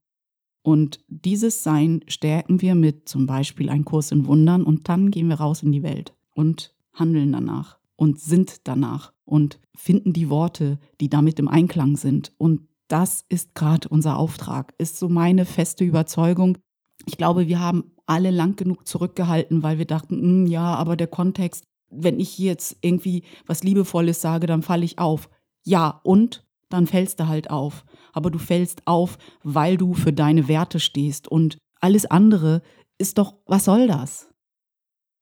Und 0.63 1.01
dieses 1.09 1.63
Sein 1.63 2.03
stärken 2.07 2.61
wir 2.61 2.75
mit 2.75 3.09
zum 3.09 3.27
Beispiel 3.27 3.71
einem 3.71 3.85
Kurs 3.85 4.13
in 4.13 4.27
Wundern 4.27 4.63
und 4.63 4.89
dann 4.89 5.11
gehen 5.11 5.29
wir 5.29 5.37
raus 5.37 5.63
in 5.63 5.73
die 5.73 5.83
Welt 5.83 6.15
und 6.35 6.75
handeln 6.93 7.33
danach 7.33 7.79
und 7.97 8.21
sind 8.21 8.67
danach 8.69 9.13
und 9.25 9.59
finden 9.75 10.13
die 10.13 10.29
Worte, 10.29 10.79
die 11.01 11.09
damit 11.09 11.39
im 11.39 11.49
Einklang 11.49 11.97
sind. 11.97 12.33
Und 12.37 12.69
das 12.89 13.25
ist 13.29 13.55
gerade 13.55 13.89
unser 13.89 14.19
Auftrag, 14.19 14.75
ist 14.79 14.99
so 14.99 15.09
meine 15.09 15.45
feste 15.45 15.85
Überzeugung. 15.85 16.59
Ich 17.07 17.17
glaube, 17.17 17.49
wir 17.49 17.61
haben 17.61 17.93
alle 18.07 18.31
lang 18.31 18.57
genug 18.57 18.87
zurückgehalten, 18.87 19.63
weil 19.63 19.79
wir 19.79 19.87
dachten, 19.87 20.45
mm, 20.45 20.47
ja, 20.47 20.75
aber 20.75 20.97
der 20.97 21.07
Kontext, 21.07 21.65
wenn 21.89 22.21
ich 22.21 22.39
jetzt 22.39 22.77
irgendwie 22.81 23.23
was 23.47 23.63
Liebevolles 23.63 24.21
sage, 24.21 24.47
dann 24.47 24.63
falle 24.63 24.85
ich 24.85 24.99
auf. 24.99 25.31
Ja, 25.65 26.01
und 26.03 26.45
dann 26.71 26.87
fällst 26.87 27.21
du 27.21 27.29
halt 27.29 27.51
auf. 27.51 27.85
Aber 28.13 28.31
du 28.31 28.39
fällst 28.39 28.87
auf, 28.87 29.19
weil 29.43 29.77
du 29.77 29.95
für 29.95 30.13
deine 30.13 30.49
Werte 30.49 30.81
stehst. 30.81 31.29
Und 31.29 31.59
alles 31.81 32.07
andere 32.07 32.63
ist 32.99 33.19
doch, 33.19 33.35
was 33.47 33.67
soll 33.67 33.87
das? 33.87 34.31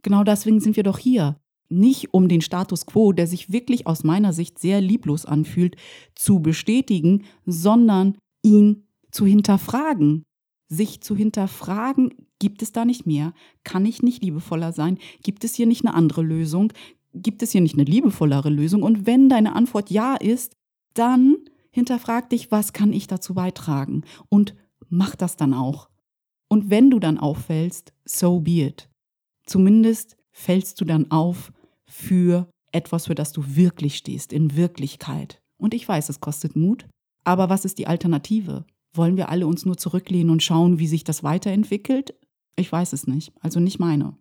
Genau 0.02 0.24
deswegen 0.24 0.60
sind 0.60 0.76
wir 0.76 0.84
doch 0.84 0.98
hier. 0.98 1.40
Nicht 1.68 2.14
um 2.14 2.28
den 2.28 2.40
Status 2.40 2.86
quo, 2.86 3.12
der 3.12 3.26
sich 3.26 3.52
wirklich 3.52 3.86
aus 3.86 4.04
meiner 4.04 4.32
Sicht 4.32 4.58
sehr 4.58 4.80
lieblos 4.80 5.26
anfühlt, 5.26 5.76
zu 6.14 6.40
bestätigen, 6.40 7.24
sondern 7.44 8.16
ihn 8.42 8.86
zu 9.10 9.26
hinterfragen. 9.26 10.24
Sich 10.70 11.00
zu 11.00 11.16
hinterfragen, 11.16 12.28
Gibt 12.38 12.62
es 12.62 12.72
da 12.72 12.84
nicht 12.84 13.06
mehr? 13.06 13.32
Kann 13.64 13.84
ich 13.84 14.02
nicht 14.02 14.22
liebevoller 14.22 14.72
sein? 14.72 14.98
Gibt 15.22 15.44
es 15.44 15.54
hier 15.54 15.66
nicht 15.66 15.84
eine 15.84 15.94
andere 15.94 16.22
Lösung? 16.22 16.72
Gibt 17.14 17.42
es 17.42 17.50
hier 17.50 17.60
nicht 17.60 17.74
eine 17.74 17.84
liebevollere 17.84 18.50
Lösung? 18.50 18.82
Und 18.82 19.06
wenn 19.06 19.28
deine 19.28 19.56
Antwort 19.56 19.90
ja 19.90 20.14
ist, 20.14 20.54
dann 20.98 21.36
hinterfrag 21.70 22.30
dich, 22.30 22.50
was 22.50 22.72
kann 22.72 22.92
ich 22.92 23.06
dazu 23.06 23.34
beitragen? 23.34 24.04
Und 24.28 24.54
mach 24.88 25.14
das 25.16 25.36
dann 25.36 25.54
auch. 25.54 25.88
Und 26.48 26.70
wenn 26.70 26.90
du 26.90 26.98
dann 26.98 27.18
auffällst, 27.18 27.92
so 28.04 28.40
be 28.40 28.62
it. 28.62 28.88
Zumindest 29.46 30.16
fällst 30.32 30.80
du 30.80 30.84
dann 30.84 31.10
auf 31.10 31.52
für 31.86 32.48
etwas, 32.72 33.06
für 33.06 33.14
das 33.14 33.32
du 33.32 33.56
wirklich 33.56 33.96
stehst, 33.96 34.32
in 34.32 34.56
Wirklichkeit. 34.56 35.40
Und 35.58 35.74
ich 35.74 35.88
weiß, 35.88 36.08
es 36.08 36.20
kostet 36.20 36.56
Mut, 36.56 36.86
aber 37.24 37.48
was 37.48 37.64
ist 37.64 37.78
die 37.78 37.86
Alternative? 37.86 38.64
Wollen 38.94 39.16
wir 39.16 39.28
alle 39.28 39.46
uns 39.46 39.64
nur 39.64 39.76
zurücklehnen 39.76 40.30
und 40.30 40.42
schauen, 40.42 40.78
wie 40.78 40.86
sich 40.86 41.04
das 41.04 41.22
weiterentwickelt? 41.22 42.14
Ich 42.56 42.70
weiß 42.70 42.92
es 42.92 43.06
nicht, 43.06 43.32
also 43.40 43.60
nicht 43.60 43.78
meine. 43.78 44.16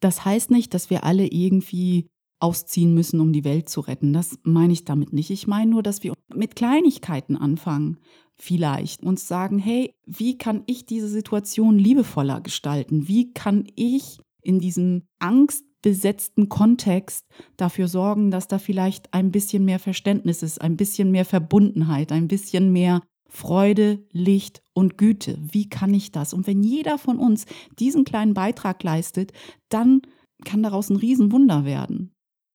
Das 0.00 0.24
heißt 0.24 0.50
nicht, 0.50 0.74
dass 0.74 0.90
wir 0.90 1.04
alle 1.04 1.26
irgendwie 1.26 2.08
ausziehen 2.42 2.92
müssen, 2.92 3.20
um 3.20 3.32
die 3.32 3.44
Welt 3.44 3.68
zu 3.68 3.80
retten. 3.80 4.12
Das 4.12 4.38
meine 4.42 4.72
ich 4.72 4.84
damit 4.84 5.12
nicht. 5.12 5.30
Ich 5.30 5.46
meine 5.46 5.70
nur, 5.70 5.82
dass 5.82 6.02
wir 6.02 6.14
mit 6.34 6.56
Kleinigkeiten 6.56 7.36
anfangen, 7.36 7.98
vielleicht 8.34 9.02
uns 9.04 9.28
sagen, 9.28 9.58
hey, 9.58 9.94
wie 10.04 10.36
kann 10.36 10.64
ich 10.66 10.84
diese 10.84 11.08
Situation 11.08 11.78
liebevoller 11.78 12.40
gestalten? 12.40 13.06
Wie 13.06 13.32
kann 13.32 13.66
ich 13.76 14.18
in 14.42 14.58
diesem 14.58 15.02
angstbesetzten 15.20 16.48
Kontext 16.48 17.26
dafür 17.56 17.86
sorgen, 17.86 18.32
dass 18.32 18.48
da 18.48 18.58
vielleicht 18.58 19.14
ein 19.14 19.30
bisschen 19.30 19.64
mehr 19.64 19.78
Verständnis 19.78 20.42
ist, 20.42 20.60
ein 20.60 20.76
bisschen 20.76 21.12
mehr 21.12 21.24
Verbundenheit, 21.24 22.10
ein 22.10 22.26
bisschen 22.26 22.72
mehr 22.72 23.02
Freude, 23.28 24.04
Licht 24.10 24.62
und 24.74 24.98
Güte. 24.98 25.38
Wie 25.40 25.68
kann 25.68 25.94
ich 25.94 26.12
das? 26.12 26.34
Und 26.34 26.46
wenn 26.46 26.62
jeder 26.62 26.98
von 26.98 27.18
uns 27.18 27.46
diesen 27.78 28.04
kleinen 28.04 28.34
Beitrag 28.34 28.82
leistet, 28.82 29.32
dann 29.70 30.02
kann 30.44 30.62
daraus 30.62 30.90
ein 30.90 30.96
Riesenwunder 30.96 31.64
werden. 31.64 32.11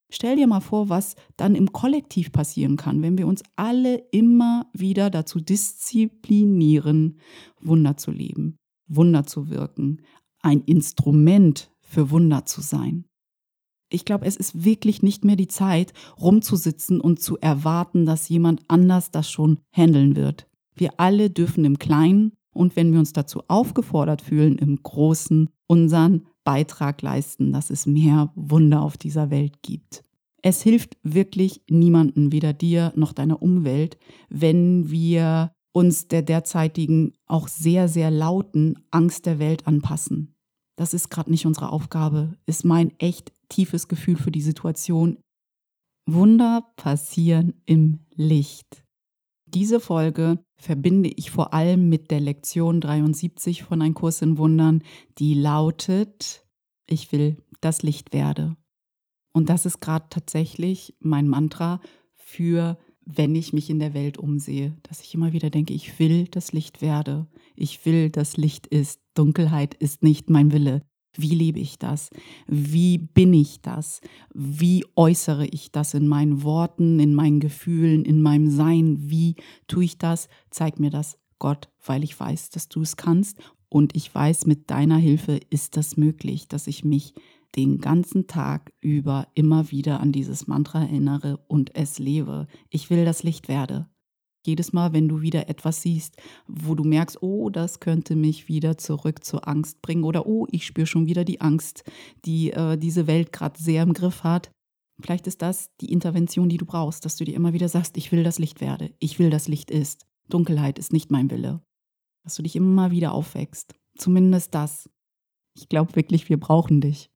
Stell 0.10 0.38
dir 0.38 0.48
mal 0.48 0.62
vor, 0.62 0.90
was 0.90 1.16
dann 1.36 1.56
im 1.56 1.74
Kollektiv 1.74 2.32
passieren 2.32 2.78
kann, 2.78 3.02
wenn 3.02 3.18
wir 3.18 3.28
uns 3.28 3.44
alle 3.56 3.98
immer 4.12 4.70
wieder 4.74 5.10
dazu 5.10 5.40
disziplinieren, 5.40 7.20
Wunder 7.60 7.98
zu 7.98 8.12
leben, 8.12 8.58
Wunder 8.88 9.26
zu 9.26 9.50
wirken, 9.50 10.02
ein 10.42 10.62
Instrument 10.62 11.72
für 11.82 12.10
Wunder 12.10 12.46
zu 12.46 12.62
sein. 12.62 13.06
Ich 13.90 14.06
glaube, 14.06 14.26
es 14.26 14.36
ist 14.36 14.66
wirklich 14.66 15.02
nicht 15.02 15.24
mehr 15.24 15.38
die 15.38 15.48
Zeit, 15.48 15.94
rumzusitzen 16.22 17.00
und 17.00 17.22
zu 17.22 17.38
erwarten, 17.38 18.06
dass 18.06 18.30
jemand 18.30 18.62
anders 18.68 19.12
das 19.12 19.30
schon 19.30 19.60
handeln 19.72 20.16
wird. 20.16 20.48
Wir 20.76 21.00
alle 21.00 21.30
dürfen 21.30 21.66
im 21.66 21.80
Kleinen 21.80 22.34
und 22.54 22.76
wenn 22.76 22.92
wir 22.92 23.00
uns 23.00 23.14
dazu 23.14 23.44
aufgefordert 23.48 24.22
fühlen, 24.22 24.58
im 24.58 24.82
Großen 24.82 25.50
unseren 25.68 26.28
Beitrag 26.48 27.02
leisten, 27.02 27.52
dass 27.52 27.70
es 27.70 27.86
mehr 27.86 28.32
Wunder 28.34 28.82
auf 28.82 28.96
dieser 28.96 29.30
Welt 29.32 29.62
gibt. 29.64 30.06
Es 30.42 30.62
hilft 30.62 30.96
wirklich 31.04 31.60
niemanden, 31.70 32.32
weder 32.32 32.54
dir 32.54 32.94
noch 32.96 33.12
deiner 33.12 33.42
Umwelt, 33.42 33.98
wenn 34.30 34.90
wir 34.90 35.52
uns 35.74 36.08
der 36.08 36.22
derzeitigen, 36.22 37.12
auch 37.26 37.50
sehr, 37.50 37.90
sehr 37.90 38.12
lauten 38.12 38.80
Angst 38.92 39.26
der 39.26 39.40
Welt 39.40 39.68
anpassen. 39.68 40.38
Das 40.78 40.94
ist 40.94 41.10
gerade 41.10 41.32
nicht 41.32 41.46
unsere 41.46 41.70
Aufgabe, 41.70 42.38
ist 42.46 42.64
mein 42.64 42.98
echt 42.98 43.34
tiefes 43.50 43.90
Gefühl 43.90 44.16
für 44.16 44.32
die 44.32 44.42
Situation. 44.42 45.18
Wunder 46.06 46.72
passieren 46.78 47.56
im 47.66 48.06
Licht. 48.16 48.86
Diese 49.54 49.80
Folge 49.80 50.44
verbinde 50.58 51.10
ich 51.10 51.32
vor 51.32 51.54
allem 51.54 51.88
mit 51.88 52.12
der 52.12 52.20
Lektion 52.20 52.82
73 52.82 53.64
von 53.64 53.82
Ein 53.82 53.94
Kurs 53.94 54.22
in 54.22 54.38
Wundern, 54.38 54.84
die 55.20 55.34
lautet, 55.36 56.46
ich 56.86 57.12
will 57.12 57.38
das 57.62 57.82
Licht 57.82 58.12
werde. 58.12 58.58
Und 59.32 59.50
das 59.50 59.66
ist 59.66 59.80
gerade 59.80 60.08
tatsächlich 60.10 60.96
mein 61.00 61.28
Mantra 61.28 61.80
für, 62.16 62.78
wenn 63.06 63.36
ich 63.36 63.54
mich 63.54 63.70
in 63.70 63.80
der 63.80 63.94
Welt 63.94 64.18
umsehe, 64.18 64.76
dass 64.84 65.02
ich 65.02 65.14
immer 65.14 65.32
wieder 65.32 65.50
denke, 65.50 65.74
ich 65.74 65.98
will 65.98 66.28
das 66.28 66.52
Licht 66.52 66.82
werde. 66.82 67.28
Ich 67.56 67.86
will 67.86 68.10
das 68.10 68.36
Licht 68.36 68.68
ist. 68.68 69.00
Dunkelheit 69.14 69.76
ist 69.76 70.04
nicht 70.04 70.30
mein 70.30 70.52
Wille. 70.52 70.82
Wie 71.18 71.36
lebe 71.36 71.60
ich 71.60 71.80
das? 71.80 72.10
Wie 72.48 72.98
bin 73.00 73.34
ich 73.34 73.62
das? 73.62 74.02
Wie 74.34 74.86
äußere 74.96 75.48
ich 75.48 75.72
das 75.72 75.94
in 75.94 76.08
meinen 76.08 76.44
Worten, 76.44 77.00
in 77.00 77.16
meinen 77.16 77.40
Gefühlen, 77.40 78.06
in 78.06 78.22
meinem 78.22 78.50
Sein? 78.50 79.10
Wie 79.10 79.36
tue 79.68 79.84
ich 79.84 79.98
das? 79.98 80.30
Zeig 80.52 80.80
mir 80.80 80.92
das, 80.92 81.18
Gott, 81.40 81.70
weil 81.84 82.04
ich 82.04 82.18
weiß, 82.20 82.52
dass 82.52 82.70
du 82.70 82.82
es 82.82 82.96
kannst. 82.98 83.38
Und 83.70 83.96
ich 83.96 84.14
weiß, 84.14 84.46
mit 84.46 84.70
deiner 84.70 84.98
Hilfe 84.98 85.40
ist 85.50 85.76
das 85.76 85.98
möglich, 85.98 86.48
dass 86.48 86.68
ich 86.68 86.86
mich 86.86 87.14
den 87.56 87.80
ganzen 87.80 88.28
Tag 88.28 88.72
über 88.80 89.28
immer 89.34 89.72
wieder 89.72 90.00
an 90.00 90.12
dieses 90.12 90.48
Mantra 90.48 90.82
erinnere 90.82 91.38
und 91.48 91.76
es 91.76 91.98
lebe. 91.98 92.48
Ich 92.70 92.90
will 92.90 93.04
das 93.04 93.24
Licht 93.24 93.48
werde 93.48 93.88
jedes 94.46 94.74
Mal, 94.74 94.94
wenn 94.94 95.08
du 95.08 95.22
wieder 95.22 95.50
etwas 95.50 95.82
siehst, 95.82 96.16
wo 96.48 96.76
du 96.76 96.84
merkst, 96.84 97.22
oh, 97.22 97.50
das 97.50 97.80
könnte 97.80 98.16
mich 98.16 98.48
wieder 98.48 98.78
zurück 98.78 99.24
zur 99.24 99.48
Angst 99.48 99.82
bringen 99.82 100.04
oder 100.04 100.26
oh, 100.26 100.48
ich 100.52 100.66
spüre 100.66 100.88
schon 100.88 101.08
wieder 101.08 101.26
die 101.26 101.42
Angst, 101.42 101.84
die 102.26 102.52
äh, 102.52 102.78
diese 102.78 103.08
Welt 103.08 103.32
gerade 103.32 103.62
sehr 103.62 103.84
im 103.84 103.94
Griff 103.94 104.24
hat. 104.24 104.52
Vielleicht 105.00 105.28
ist 105.28 105.42
das 105.42 105.70
die 105.82 105.92
Intervention, 105.92 106.50
die 106.50 106.58
du 106.58 106.66
brauchst, 106.66 107.06
dass 107.06 107.18
du 107.18 107.24
dir 107.24 107.36
immer 107.36 107.54
wieder 107.54 107.70
sagst, 107.70 107.98
ich 107.98 108.12
will 108.12 108.24
das 108.24 108.40
Licht 108.40 108.62
werde, 108.62 108.94
ich 109.00 109.20
will 109.20 109.30
das 109.30 109.48
Licht 109.48 109.70
ist. 109.70 110.06
Dunkelheit 110.30 110.80
ist 110.80 110.94
nicht 110.94 111.12
mein 111.12 111.30
Wille. 111.30 111.62
Dass 112.24 112.36
du 112.36 112.44
dich 112.44 112.56
immer 112.56 112.92
wieder 112.92 113.14
aufwächst. 113.14 113.76
Zumindest 113.98 114.54
das. 114.54 114.90
Ich 115.56 115.70
glaube 115.70 115.96
wirklich, 115.96 116.30
wir 116.30 116.40
brauchen 116.40 116.82
dich. 116.82 117.10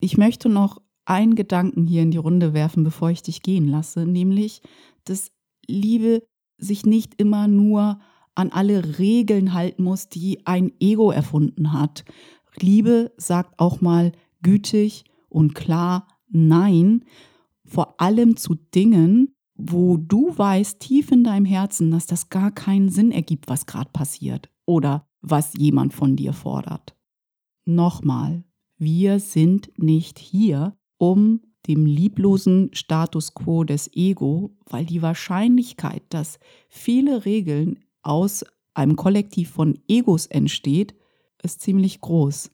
Ich 0.00 0.16
möchte 0.16 0.48
noch 0.48 0.80
einen 1.04 1.34
Gedanken 1.34 1.86
hier 1.86 2.02
in 2.02 2.10
die 2.10 2.18
Runde 2.18 2.54
werfen, 2.54 2.84
bevor 2.84 3.10
ich 3.10 3.22
dich 3.22 3.42
gehen 3.42 3.68
lasse, 3.68 4.06
nämlich, 4.06 4.62
dass 5.04 5.30
Liebe 5.70 6.22
sich 6.58 6.84
nicht 6.84 7.20
immer 7.20 7.48
nur 7.48 8.00
an 8.34 8.50
alle 8.50 8.98
Regeln 8.98 9.54
halten 9.54 9.82
muss, 9.82 10.08
die 10.08 10.46
ein 10.46 10.72
Ego 10.80 11.10
erfunden 11.10 11.72
hat. 11.72 12.04
Liebe 12.58 13.12
sagt 13.16 13.58
auch 13.58 13.80
mal 13.80 14.12
gütig 14.42 15.04
und 15.28 15.54
klar 15.54 16.06
Nein, 16.32 17.04
vor 17.64 18.00
allem 18.00 18.36
zu 18.36 18.54
Dingen, 18.54 19.34
wo 19.54 19.96
du 19.96 20.36
weißt 20.36 20.80
tief 20.80 21.10
in 21.10 21.24
deinem 21.24 21.44
Herzen, 21.44 21.90
dass 21.90 22.06
das 22.06 22.28
gar 22.28 22.52
keinen 22.52 22.88
Sinn 22.88 23.10
ergibt, 23.10 23.48
was 23.48 23.66
gerade 23.66 23.90
passiert 23.92 24.48
oder 24.64 25.06
was 25.20 25.54
jemand 25.54 25.92
von 25.92 26.16
dir 26.16 26.32
fordert. 26.32 26.96
Nochmal, 27.64 28.44
wir 28.78 29.20
sind 29.20 29.70
nicht 29.76 30.18
hier, 30.18 30.76
um 30.98 31.40
dem 31.66 31.86
lieblosen 31.86 32.70
Status 32.72 33.34
quo 33.34 33.64
des 33.64 33.90
Ego, 33.94 34.56
weil 34.64 34.86
die 34.86 35.02
Wahrscheinlichkeit, 35.02 36.02
dass 36.08 36.38
viele 36.68 37.24
Regeln 37.24 37.80
aus 38.02 38.44
einem 38.74 38.96
Kollektiv 38.96 39.50
von 39.50 39.78
Egos 39.88 40.26
entsteht, 40.26 40.94
ist 41.42 41.60
ziemlich 41.60 42.00
groß. 42.00 42.50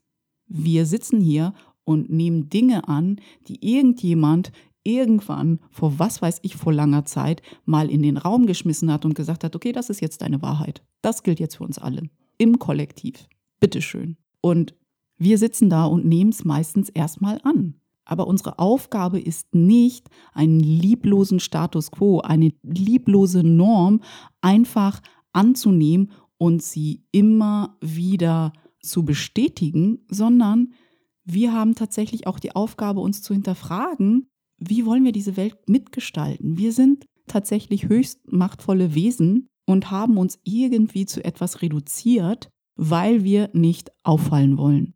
Wir 0.49 0.87
sitzen 0.87 1.21
hier 1.21 1.55
und 1.85 2.11
nehmen 2.11 2.49
Dinge 2.49 2.89
an, 2.89 3.21
die 3.49 3.65
irgendjemand 3.65 4.53
irgendwann 4.83 5.61
vor 5.71 5.99
was 5.99 6.23
weiß 6.23 6.39
ich 6.43 6.57
vor 6.57 6.73
langer 6.73 7.05
Zeit 7.05 7.43
mal 7.65 7.91
in 7.91 8.03
den 8.03 8.17
Raum 8.17 8.47
geschmissen 8.47 8.93
hat 8.93 9.05
und 9.05 9.15
gesagt 9.15 9.43
hat, 9.45 9.57
okay, 9.57 9.73
das 9.73 9.91
ist 9.91 10.01
jetzt 10.01 10.23
deine 10.23 10.43
Wahrheit. 10.43 10.85
Das 11.03 11.23
gilt 11.23 11.41
jetzt 11.41 11.57
für 11.57 11.65
uns 11.65 11.79
alle. 11.79 12.09
Im 12.39 12.59
Kollektiv. 12.59 13.29
Bitteschön. 13.61 14.17
Und 14.41 14.75
wir 15.19 15.39
sitzen 15.39 15.71
da 15.71 15.87
und 15.87 16.05
nehmen 16.05 16.31
es 16.31 16.45
meistens 16.45 16.89
erstmal 16.89 17.41
an. 17.43 17.81
Aber 18.07 18.27
unsere 18.27 18.59
Aufgabe 18.59 19.21
ist 19.21 19.55
nicht, 19.55 20.09
einen 20.33 20.61
lieblosen 20.61 21.41
Status 21.41 21.91
quo, 21.91 22.21
eine 22.21 22.53
lieblose 22.63 23.43
Norm 23.43 24.01
einfach 24.41 25.03
anzunehmen 25.33 26.13
und 26.39 26.63
sie 26.63 27.05
immer 27.11 27.77
wieder 27.81 28.53
zu 28.81 29.05
bestätigen, 29.05 29.99
sondern 30.09 30.73
wir 31.25 31.53
haben 31.53 31.75
tatsächlich 31.75 32.27
auch 32.29 32.39
die 32.39 32.55
Aufgabe, 32.55 33.01
uns 33.01 33.21
zu 33.21 33.35
hinterfragen, 33.35 34.29
wie 34.59 34.87
wollen 34.87 35.05
wir 35.05 35.13
diese 35.13 35.37
Welt 35.37 35.69
mitgestalten? 35.69 36.57
Wir 36.57 36.73
sind 36.73 37.05
tatsächlich 37.27 37.89
höchst 37.89 38.21
machtvolle 38.31 38.95
Wesen 38.95 39.49
und 39.67 39.91
haben 39.91 40.17
uns 40.17 40.39
irgendwie 40.45 41.07
zu 41.07 41.25
etwas 41.25 41.61
reduziert, 41.61 42.49
weil 42.77 43.25
wir 43.25 43.51
nicht 43.53 43.91
auffallen 44.05 44.57
wollen. 44.57 44.95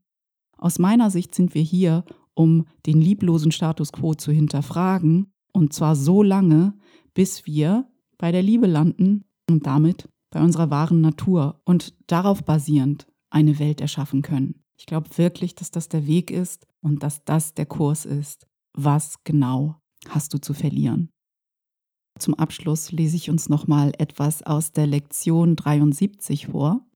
Aus 0.57 0.79
meiner 0.79 1.11
Sicht 1.11 1.35
sind 1.35 1.55
wir 1.55 1.63
hier, 1.63 2.05
um 2.41 2.65
den 2.87 3.03
lieblosen 3.03 3.53
Status 3.53 3.93
quo 3.93 4.15
zu 4.15 4.33
hinterfragen, 4.33 5.31
und 5.53 5.75
zwar 5.75 5.95
so 5.95 6.23
lange, 6.23 6.73
bis 7.13 7.45
wir 7.45 7.87
bei 8.17 8.33
der 8.33 8.43
Liebe 8.43 8.67
landen 8.67 9.25
und 9.51 9.67
damit 9.67 10.09
bei 10.31 10.41
unserer 10.43 10.71
wahren 10.71 11.03
Natur 11.03 11.61
und 11.67 11.95
darauf 12.07 12.43
basierend 12.43 13.07
eine 13.29 13.59
Welt 13.59 13.83
erschaffen 13.83 14.23
können. 14.23 14.63
Ich 14.79 14.87
glaube 14.87 15.11
wirklich, 15.17 15.55
dass 15.55 15.71
das 15.71 15.91
der 15.91 16.07
Weg 16.07 16.31
ist 16.31 16.67
und 16.81 17.03
dass 17.03 17.25
das 17.25 17.53
der 17.53 17.67
Kurs 17.67 18.07
ist. 18.07 18.47
Was 18.73 19.23
genau 19.25 19.77
hast 20.09 20.33
du 20.33 20.39
zu 20.39 20.55
verlieren? 20.55 21.11
Zum 22.19 22.33
Abschluss 22.35 22.91
lese 22.91 23.17
ich 23.17 23.29
uns 23.29 23.51
nochmal 23.51 23.93
etwas 23.99 24.43
aus 24.43 24.73
der 24.73 24.87
Lektion 24.87 25.57
73 25.57 26.47
vor. 26.47 26.87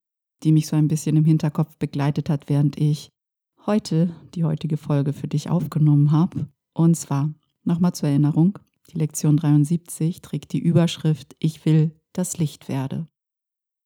die 0.43 0.53
mich 0.53 0.67
so 0.67 0.77
ein 0.77 0.89
bisschen 0.89 1.17
im 1.17 1.25
Hinterkopf 1.25 1.77
begleitet 1.79 2.29
hat, 2.29 2.51
während 2.51 2.79
ich 2.79 3.09
heute 3.67 4.15
die 4.35 4.45
heutige 4.45 4.77
Folge 4.77 5.13
für 5.13 5.29
dich 5.29 5.51
aufgenommen 5.51 6.13
habe. 6.13 6.49
Und 6.73 6.97
zwar, 6.97 7.33
nochmal 7.65 7.95
zur 7.95 8.09
Erinnerung, 8.09 8.59
die 8.93 8.99
Lektion 8.99 9.37
73 9.37 10.21
trägt 10.21 10.53
die 10.53 10.59
Überschrift 10.59 11.35
Ich 11.39 11.65
will 11.65 11.93
das 12.13 12.39
Licht 12.39 12.69
werde. 12.69 13.09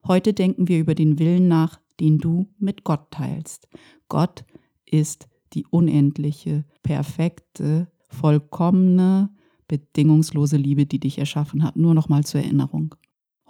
Heute 0.07 0.33
denken 0.33 0.69
wir 0.69 0.79
über 0.79 0.95
den 0.95 1.19
Willen 1.19 1.49
nach, 1.49 1.81
den 2.01 2.19
du 2.19 2.49
mit 2.59 2.85
Gott 2.85 3.11
teilst. 3.11 3.69
Gott 4.09 4.45
ist 4.85 5.29
die 5.53 5.67
unendliche, 5.67 6.65
perfekte, 6.83 7.89
vollkommene, 8.09 9.31
bedingungslose 9.67 10.57
Liebe, 10.57 10.87
die 10.87 11.01
dich 11.01 11.19
erschaffen 11.19 11.63
hat. 11.63 11.77
Nur 11.77 11.95
nochmal 11.95 12.25
zur 12.25 12.41
Erinnerung. 12.41 12.95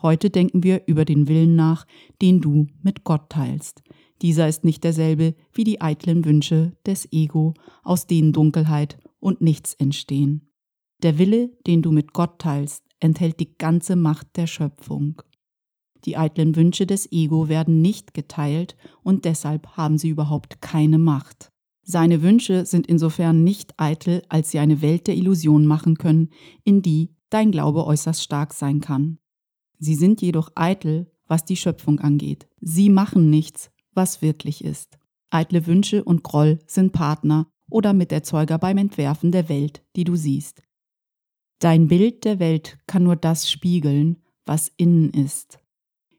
Heute 0.01 0.31
denken 0.31 0.63
wir 0.63 0.83
über 0.87 1.05
den 1.05 1.29
Willen 1.29 1.57
nach, 1.57 1.87
den 2.23 2.41
du 2.41 2.67
mit 2.83 3.05
Gott 3.05 3.31
teilst. 3.31 3.83
Dieser 4.23 4.49
ist 4.49 4.65
nicht 4.65 4.85
derselbe 4.85 5.35
wie 5.53 5.65
die 5.65 5.81
eitlen 5.81 6.25
Wünsche 6.25 6.73
des 6.85 7.13
Ego, 7.13 7.55
aus 7.83 8.07
denen 8.07 8.33
Dunkelheit 8.33 8.99
und 9.21 9.41
nichts 9.41 9.75
entstehen. 9.75 10.51
Der 11.03 11.19
Wille, 11.19 11.51
den 11.67 11.83
du 11.83 11.93
mit 11.93 12.13
Gott 12.13 12.41
teilst, 12.41 12.85
enthält 13.01 13.39
die 13.39 13.57
ganze 13.57 13.95
Macht 13.95 14.37
der 14.37 14.49
Schöpfung. 14.49 15.23
Die 16.05 16.17
eitlen 16.17 16.57
Wünsche 16.57 16.87
des 16.87 17.11
Ego 17.13 17.49
werden 17.49 17.81
nicht 17.81 18.15
geteilt 18.15 18.77
und 19.03 19.25
deshalb 19.25 19.77
haben 19.77 19.99
sie 19.99 20.09
überhaupt 20.09 20.61
keine 20.61 20.99
Macht. 20.99 21.51
Seine 21.83 22.23
Wünsche 22.23 22.67
sind 22.67 22.87
insofern 22.87 23.45
nicht 23.45 23.75
eitel, 23.79 24.23
als 24.29 24.51
sie 24.51 24.59
eine 24.59 24.83
Welt 24.83 25.07
der 25.07 25.17
Illusion 25.17 25.67
machen 25.67 25.97
können, 25.97 26.31
in 26.65 26.83
die 26.83 27.15
dein 27.31 27.51
Glaube 27.51 27.87
äußerst 27.87 28.23
stark 28.23 28.53
sein 28.53 28.81
kann. 28.81 29.19
Sie 29.79 29.95
sind 29.95 30.21
jedoch 30.21 30.51
eitel, 30.55 31.11
was 31.27 31.45
die 31.45 31.57
Schöpfung 31.57 32.01
angeht. 32.01 32.49
Sie 32.61 32.91
machen 32.91 33.31
nichts, 33.31 33.71
was 33.99 34.23
wirklich 34.23 34.65
ist. 34.65 34.99
Eitle 35.29 35.67
Wünsche 35.67 36.03
und 36.03 36.23
Groll 36.23 36.61
sind 36.67 36.93
Partner 36.93 37.47
oder 37.69 37.93
Miterzeuger 37.93 38.57
beim 38.57 38.79
Entwerfen 38.79 39.31
der 39.31 39.51
Welt, 39.51 39.83
die 39.97 40.05
du 40.05 40.17
siehst. 40.17 40.63
Dein 41.59 41.89
Bild 41.89 42.25
der 42.25 42.39
Welt 42.39 42.79
kann 42.87 43.03
nur 43.03 43.17
das 43.17 43.51
spiegeln, 43.51 44.23
was 44.47 44.73
innen 44.79 45.11
ist. 45.11 45.59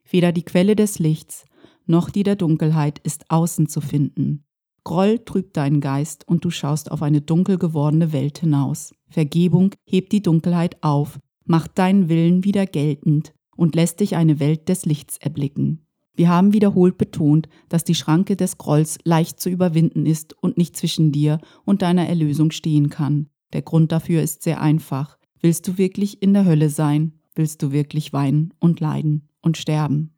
Weder 0.08 0.32
die 0.32 0.44
Quelle 0.44 0.76
des 0.76 1.00
Lichts 1.00 1.46
noch 1.90 2.12
die 2.12 2.24
der 2.24 2.36
Dunkelheit 2.36 3.00
ist 3.00 3.32
außen 3.32 3.68
zu 3.68 3.82
finden. 3.82 4.46
Groll 4.84 5.20
trübt 5.20 5.58
deinen 5.58 5.82
Geist 5.82 6.28
und 6.28 6.46
du 6.46 6.52
schaust 6.52 6.92
auf 6.92 7.02
eine 7.02 7.22
dunkel 7.22 7.58
gewordene 7.58 8.14
Welt 8.14 8.38
hinaus. 8.38 8.94
Vergebung 9.10 9.74
hebt 9.86 10.12
die 10.12 10.22
Dunkelheit 10.22 10.84
auf, 10.84 11.20
macht 11.46 11.78
deinen 11.80 12.08
Willen 12.08 12.44
wieder 12.44 12.68
geltend 12.68 13.34
und 13.56 13.76
lässt 13.76 14.02
dich 14.02 14.16
eine 14.16 14.40
Welt 14.40 14.70
des 14.70 14.86
Lichts 14.86 15.18
erblicken. 15.18 15.89
Wir 16.20 16.28
haben 16.28 16.52
wiederholt 16.52 16.98
betont, 16.98 17.48
dass 17.70 17.86
die 17.86 17.96
Schranke 17.96 18.36
des 18.36 18.58
Grolls 18.58 18.98
leicht 19.06 19.40
zu 19.40 19.50
überwinden 19.50 20.06
ist 20.06 20.36
und 20.44 20.58
nicht 20.58 20.76
zwischen 20.76 21.14
dir 21.14 21.40
und 21.64 21.82
deiner 21.82 22.10
Erlösung 22.10 22.52
stehen 22.52 22.90
kann. 22.90 23.30
Der 23.54 23.62
Grund 23.62 23.94
dafür 23.94 24.22
ist 24.22 24.44
sehr 24.44 24.60
einfach. 24.60 25.18
Willst 25.40 25.66
du 25.68 25.78
wirklich 25.78 26.22
in 26.22 26.34
der 26.34 26.44
Hölle 26.44 26.70
sein? 26.70 27.14
Willst 27.36 27.64
du 27.64 27.72
wirklich 27.72 28.12
weinen 28.12 28.54
und 28.60 28.82
leiden? 28.82 29.30
und 29.42 29.58
sterben. 29.58 30.16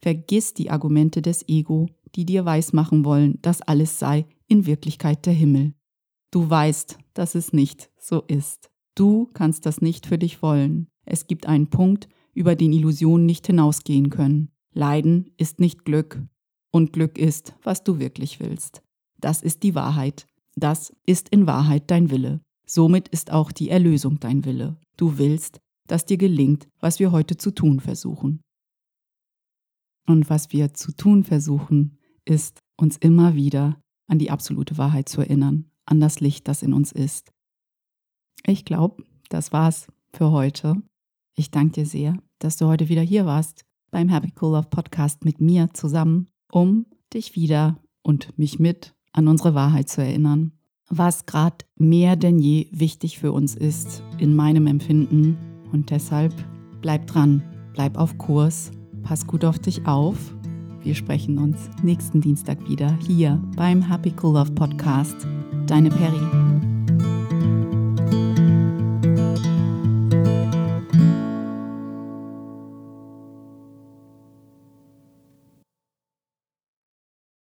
Vergiss 0.00 0.54
die 0.54 0.70
Argumente 0.70 1.22
des 1.22 1.46
Ego, 1.48 1.88
die 2.14 2.24
dir 2.24 2.44
weismachen 2.44 3.04
wollen, 3.04 3.38
dass 3.42 3.62
alles 3.62 3.98
sei 3.98 4.26
in 4.46 4.66
Wirklichkeit 4.66 5.26
der 5.26 5.34
Himmel. 5.34 5.74
Du 6.30 6.48
weißt, 6.48 6.98
dass 7.14 7.34
es 7.34 7.52
nicht 7.52 7.90
so 7.98 8.22
ist. 8.22 8.70
Du 8.94 9.28
kannst 9.34 9.66
das 9.66 9.80
nicht 9.80 10.06
für 10.06 10.18
dich 10.18 10.42
wollen. 10.42 10.88
Es 11.04 11.26
gibt 11.26 11.46
einen 11.46 11.68
Punkt, 11.68 12.08
über 12.32 12.54
den 12.54 12.72
Illusionen 12.72 13.26
nicht 13.26 13.46
hinausgehen 13.46 14.08
können. 14.08 14.50
Leiden 14.72 15.30
ist 15.36 15.60
nicht 15.60 15.84
Glück. 15.84 16.22
Und 16.72 16.92
Glück 16.92 17.18
ist, 17.18 17.54
was 17.62 17.82
du 17.82 17.98
wirklich 17.98 18.38
willst. 18.38 18.82
Das 19.18 19.42
ist 19.42 19.62
die 19.64 19.74
Wahrheit. 19.74 20.26
Das 20.54 20.94
ist 21.04 21.28
in 21.30 21.46
Wahrheit 21.46 21.90
dein 21.90 22.10
Wille. 22.10 22.40
Somit 22.64 23.08
ist 23.08 23.32
auch 23.32 23.50
die 23.50 23.70
Erlösung 23.70 24.20
dein 24.20 24.44
Wille. 24.44 24.76
Du 24.96 25.18
willst, 25.18 25.60
dass 25.88 26.06
dir 26.06 26.16
gelingt, 26.16 26.68
was 26.78 27.00
wir 27.00 27.10
heute 27.10 27.36
zu 27.36 27.50
tun 27.50 27.80
versuchen. 27.80 28.40
Und 30.06 30.30
was 30.30 30.52
wir 30.52 30.72
zu 30.74 30.92
tun 30.92 31.24
versuchen, 31.24 31.98
ist 32.24 32.60
uns 32.76 32.96
immer 32.96 33.34
wieder 33.34 33.80
an 34.06 34.18
die 34.18 34.30
absolute 34.30 34.78
Wahrheit 34.78 35.08
zu 35.08 35.20
erinnern, 35.20 35.70
an 35.86 36.00
das 36.00 36.20
Licht, 36.20 36.46
das 36.46 36.62
in 36.62 36.72
uns 36.72 36.92
ist. 36.92 37.32
Ich 38.46 38.64
glaube, 38.64 39.04
das 39.28 39.52
war's 39.52 39.88
für 40.12 40.30
heute. 40.30 40.80
Ich 41.34 41.50
danke 41.50 41.80
dir 41.80 41.86
sehr, 41.86 42.16
dass 42.38 42.56
du 42.56 42.66
heute 42.66 42.88
wieder 42.88 43.02
hier 43.02 43.26
warst 43.26 43.64
beim 43.90 44.08
Happy 44.08 44.32
Cool 44.40 44.52
Love 44.52 44.68
Podcast 44.70 45.24
mit 45.24 45.40
mir 45.40 45.70
zusammen, 45.72 46.28
um 46.50 46.86
dich 47.12 47.36
wieder 47.36 47.78
und 48.02 48.38
mich 48.38 48.58
mit 48.58 48.94
an 49.12 49.28
unsere 49.28 49.54
Wahrheit 49.54 49.88
zu 49.88 50.02
erinnern. 50.02 50.52
Was 50.88 51.26
gerade 51.26 51.64
mehr 51.76 52.16
denn 52.16 52.38
je 52.38 52.66
wichtig 52.72 53.18
für 53.18 53.32
uns 53.32 53.54
ist, 53.54 54.02
in 54.18 54.34
meinem 54.34 54.66
Empfinden, 54.66 55.36
und 55.72 55.90
deshalb 55.90 56.34
bleib 56.80 57.06
dran, 57.06 57.42
bleib 57.74 57.96
auf 57.96 58.18
Kurs, 58.18 58.72
pass 59.02 59.26
gut 59.26 59.44
auf 59.44 59.58
dich 59.58 59.86
auf. 59.86 60.34
Wir 60.82 60.94
sprechen 60.94 61.38
uns 61.38 61.70
nächsten 61.82 62.20
Dienstag 62.20 62.68
wieder 62.68 62.96
hier 63.06 63.40
beim 63.56 63.82
Happy 63.82 64.12
Cool 64.20 64.34
Love 64.34 64.52
Podcast. 64.52 65.28
Deine 65.66 65.90
Perry. 65.90 66.49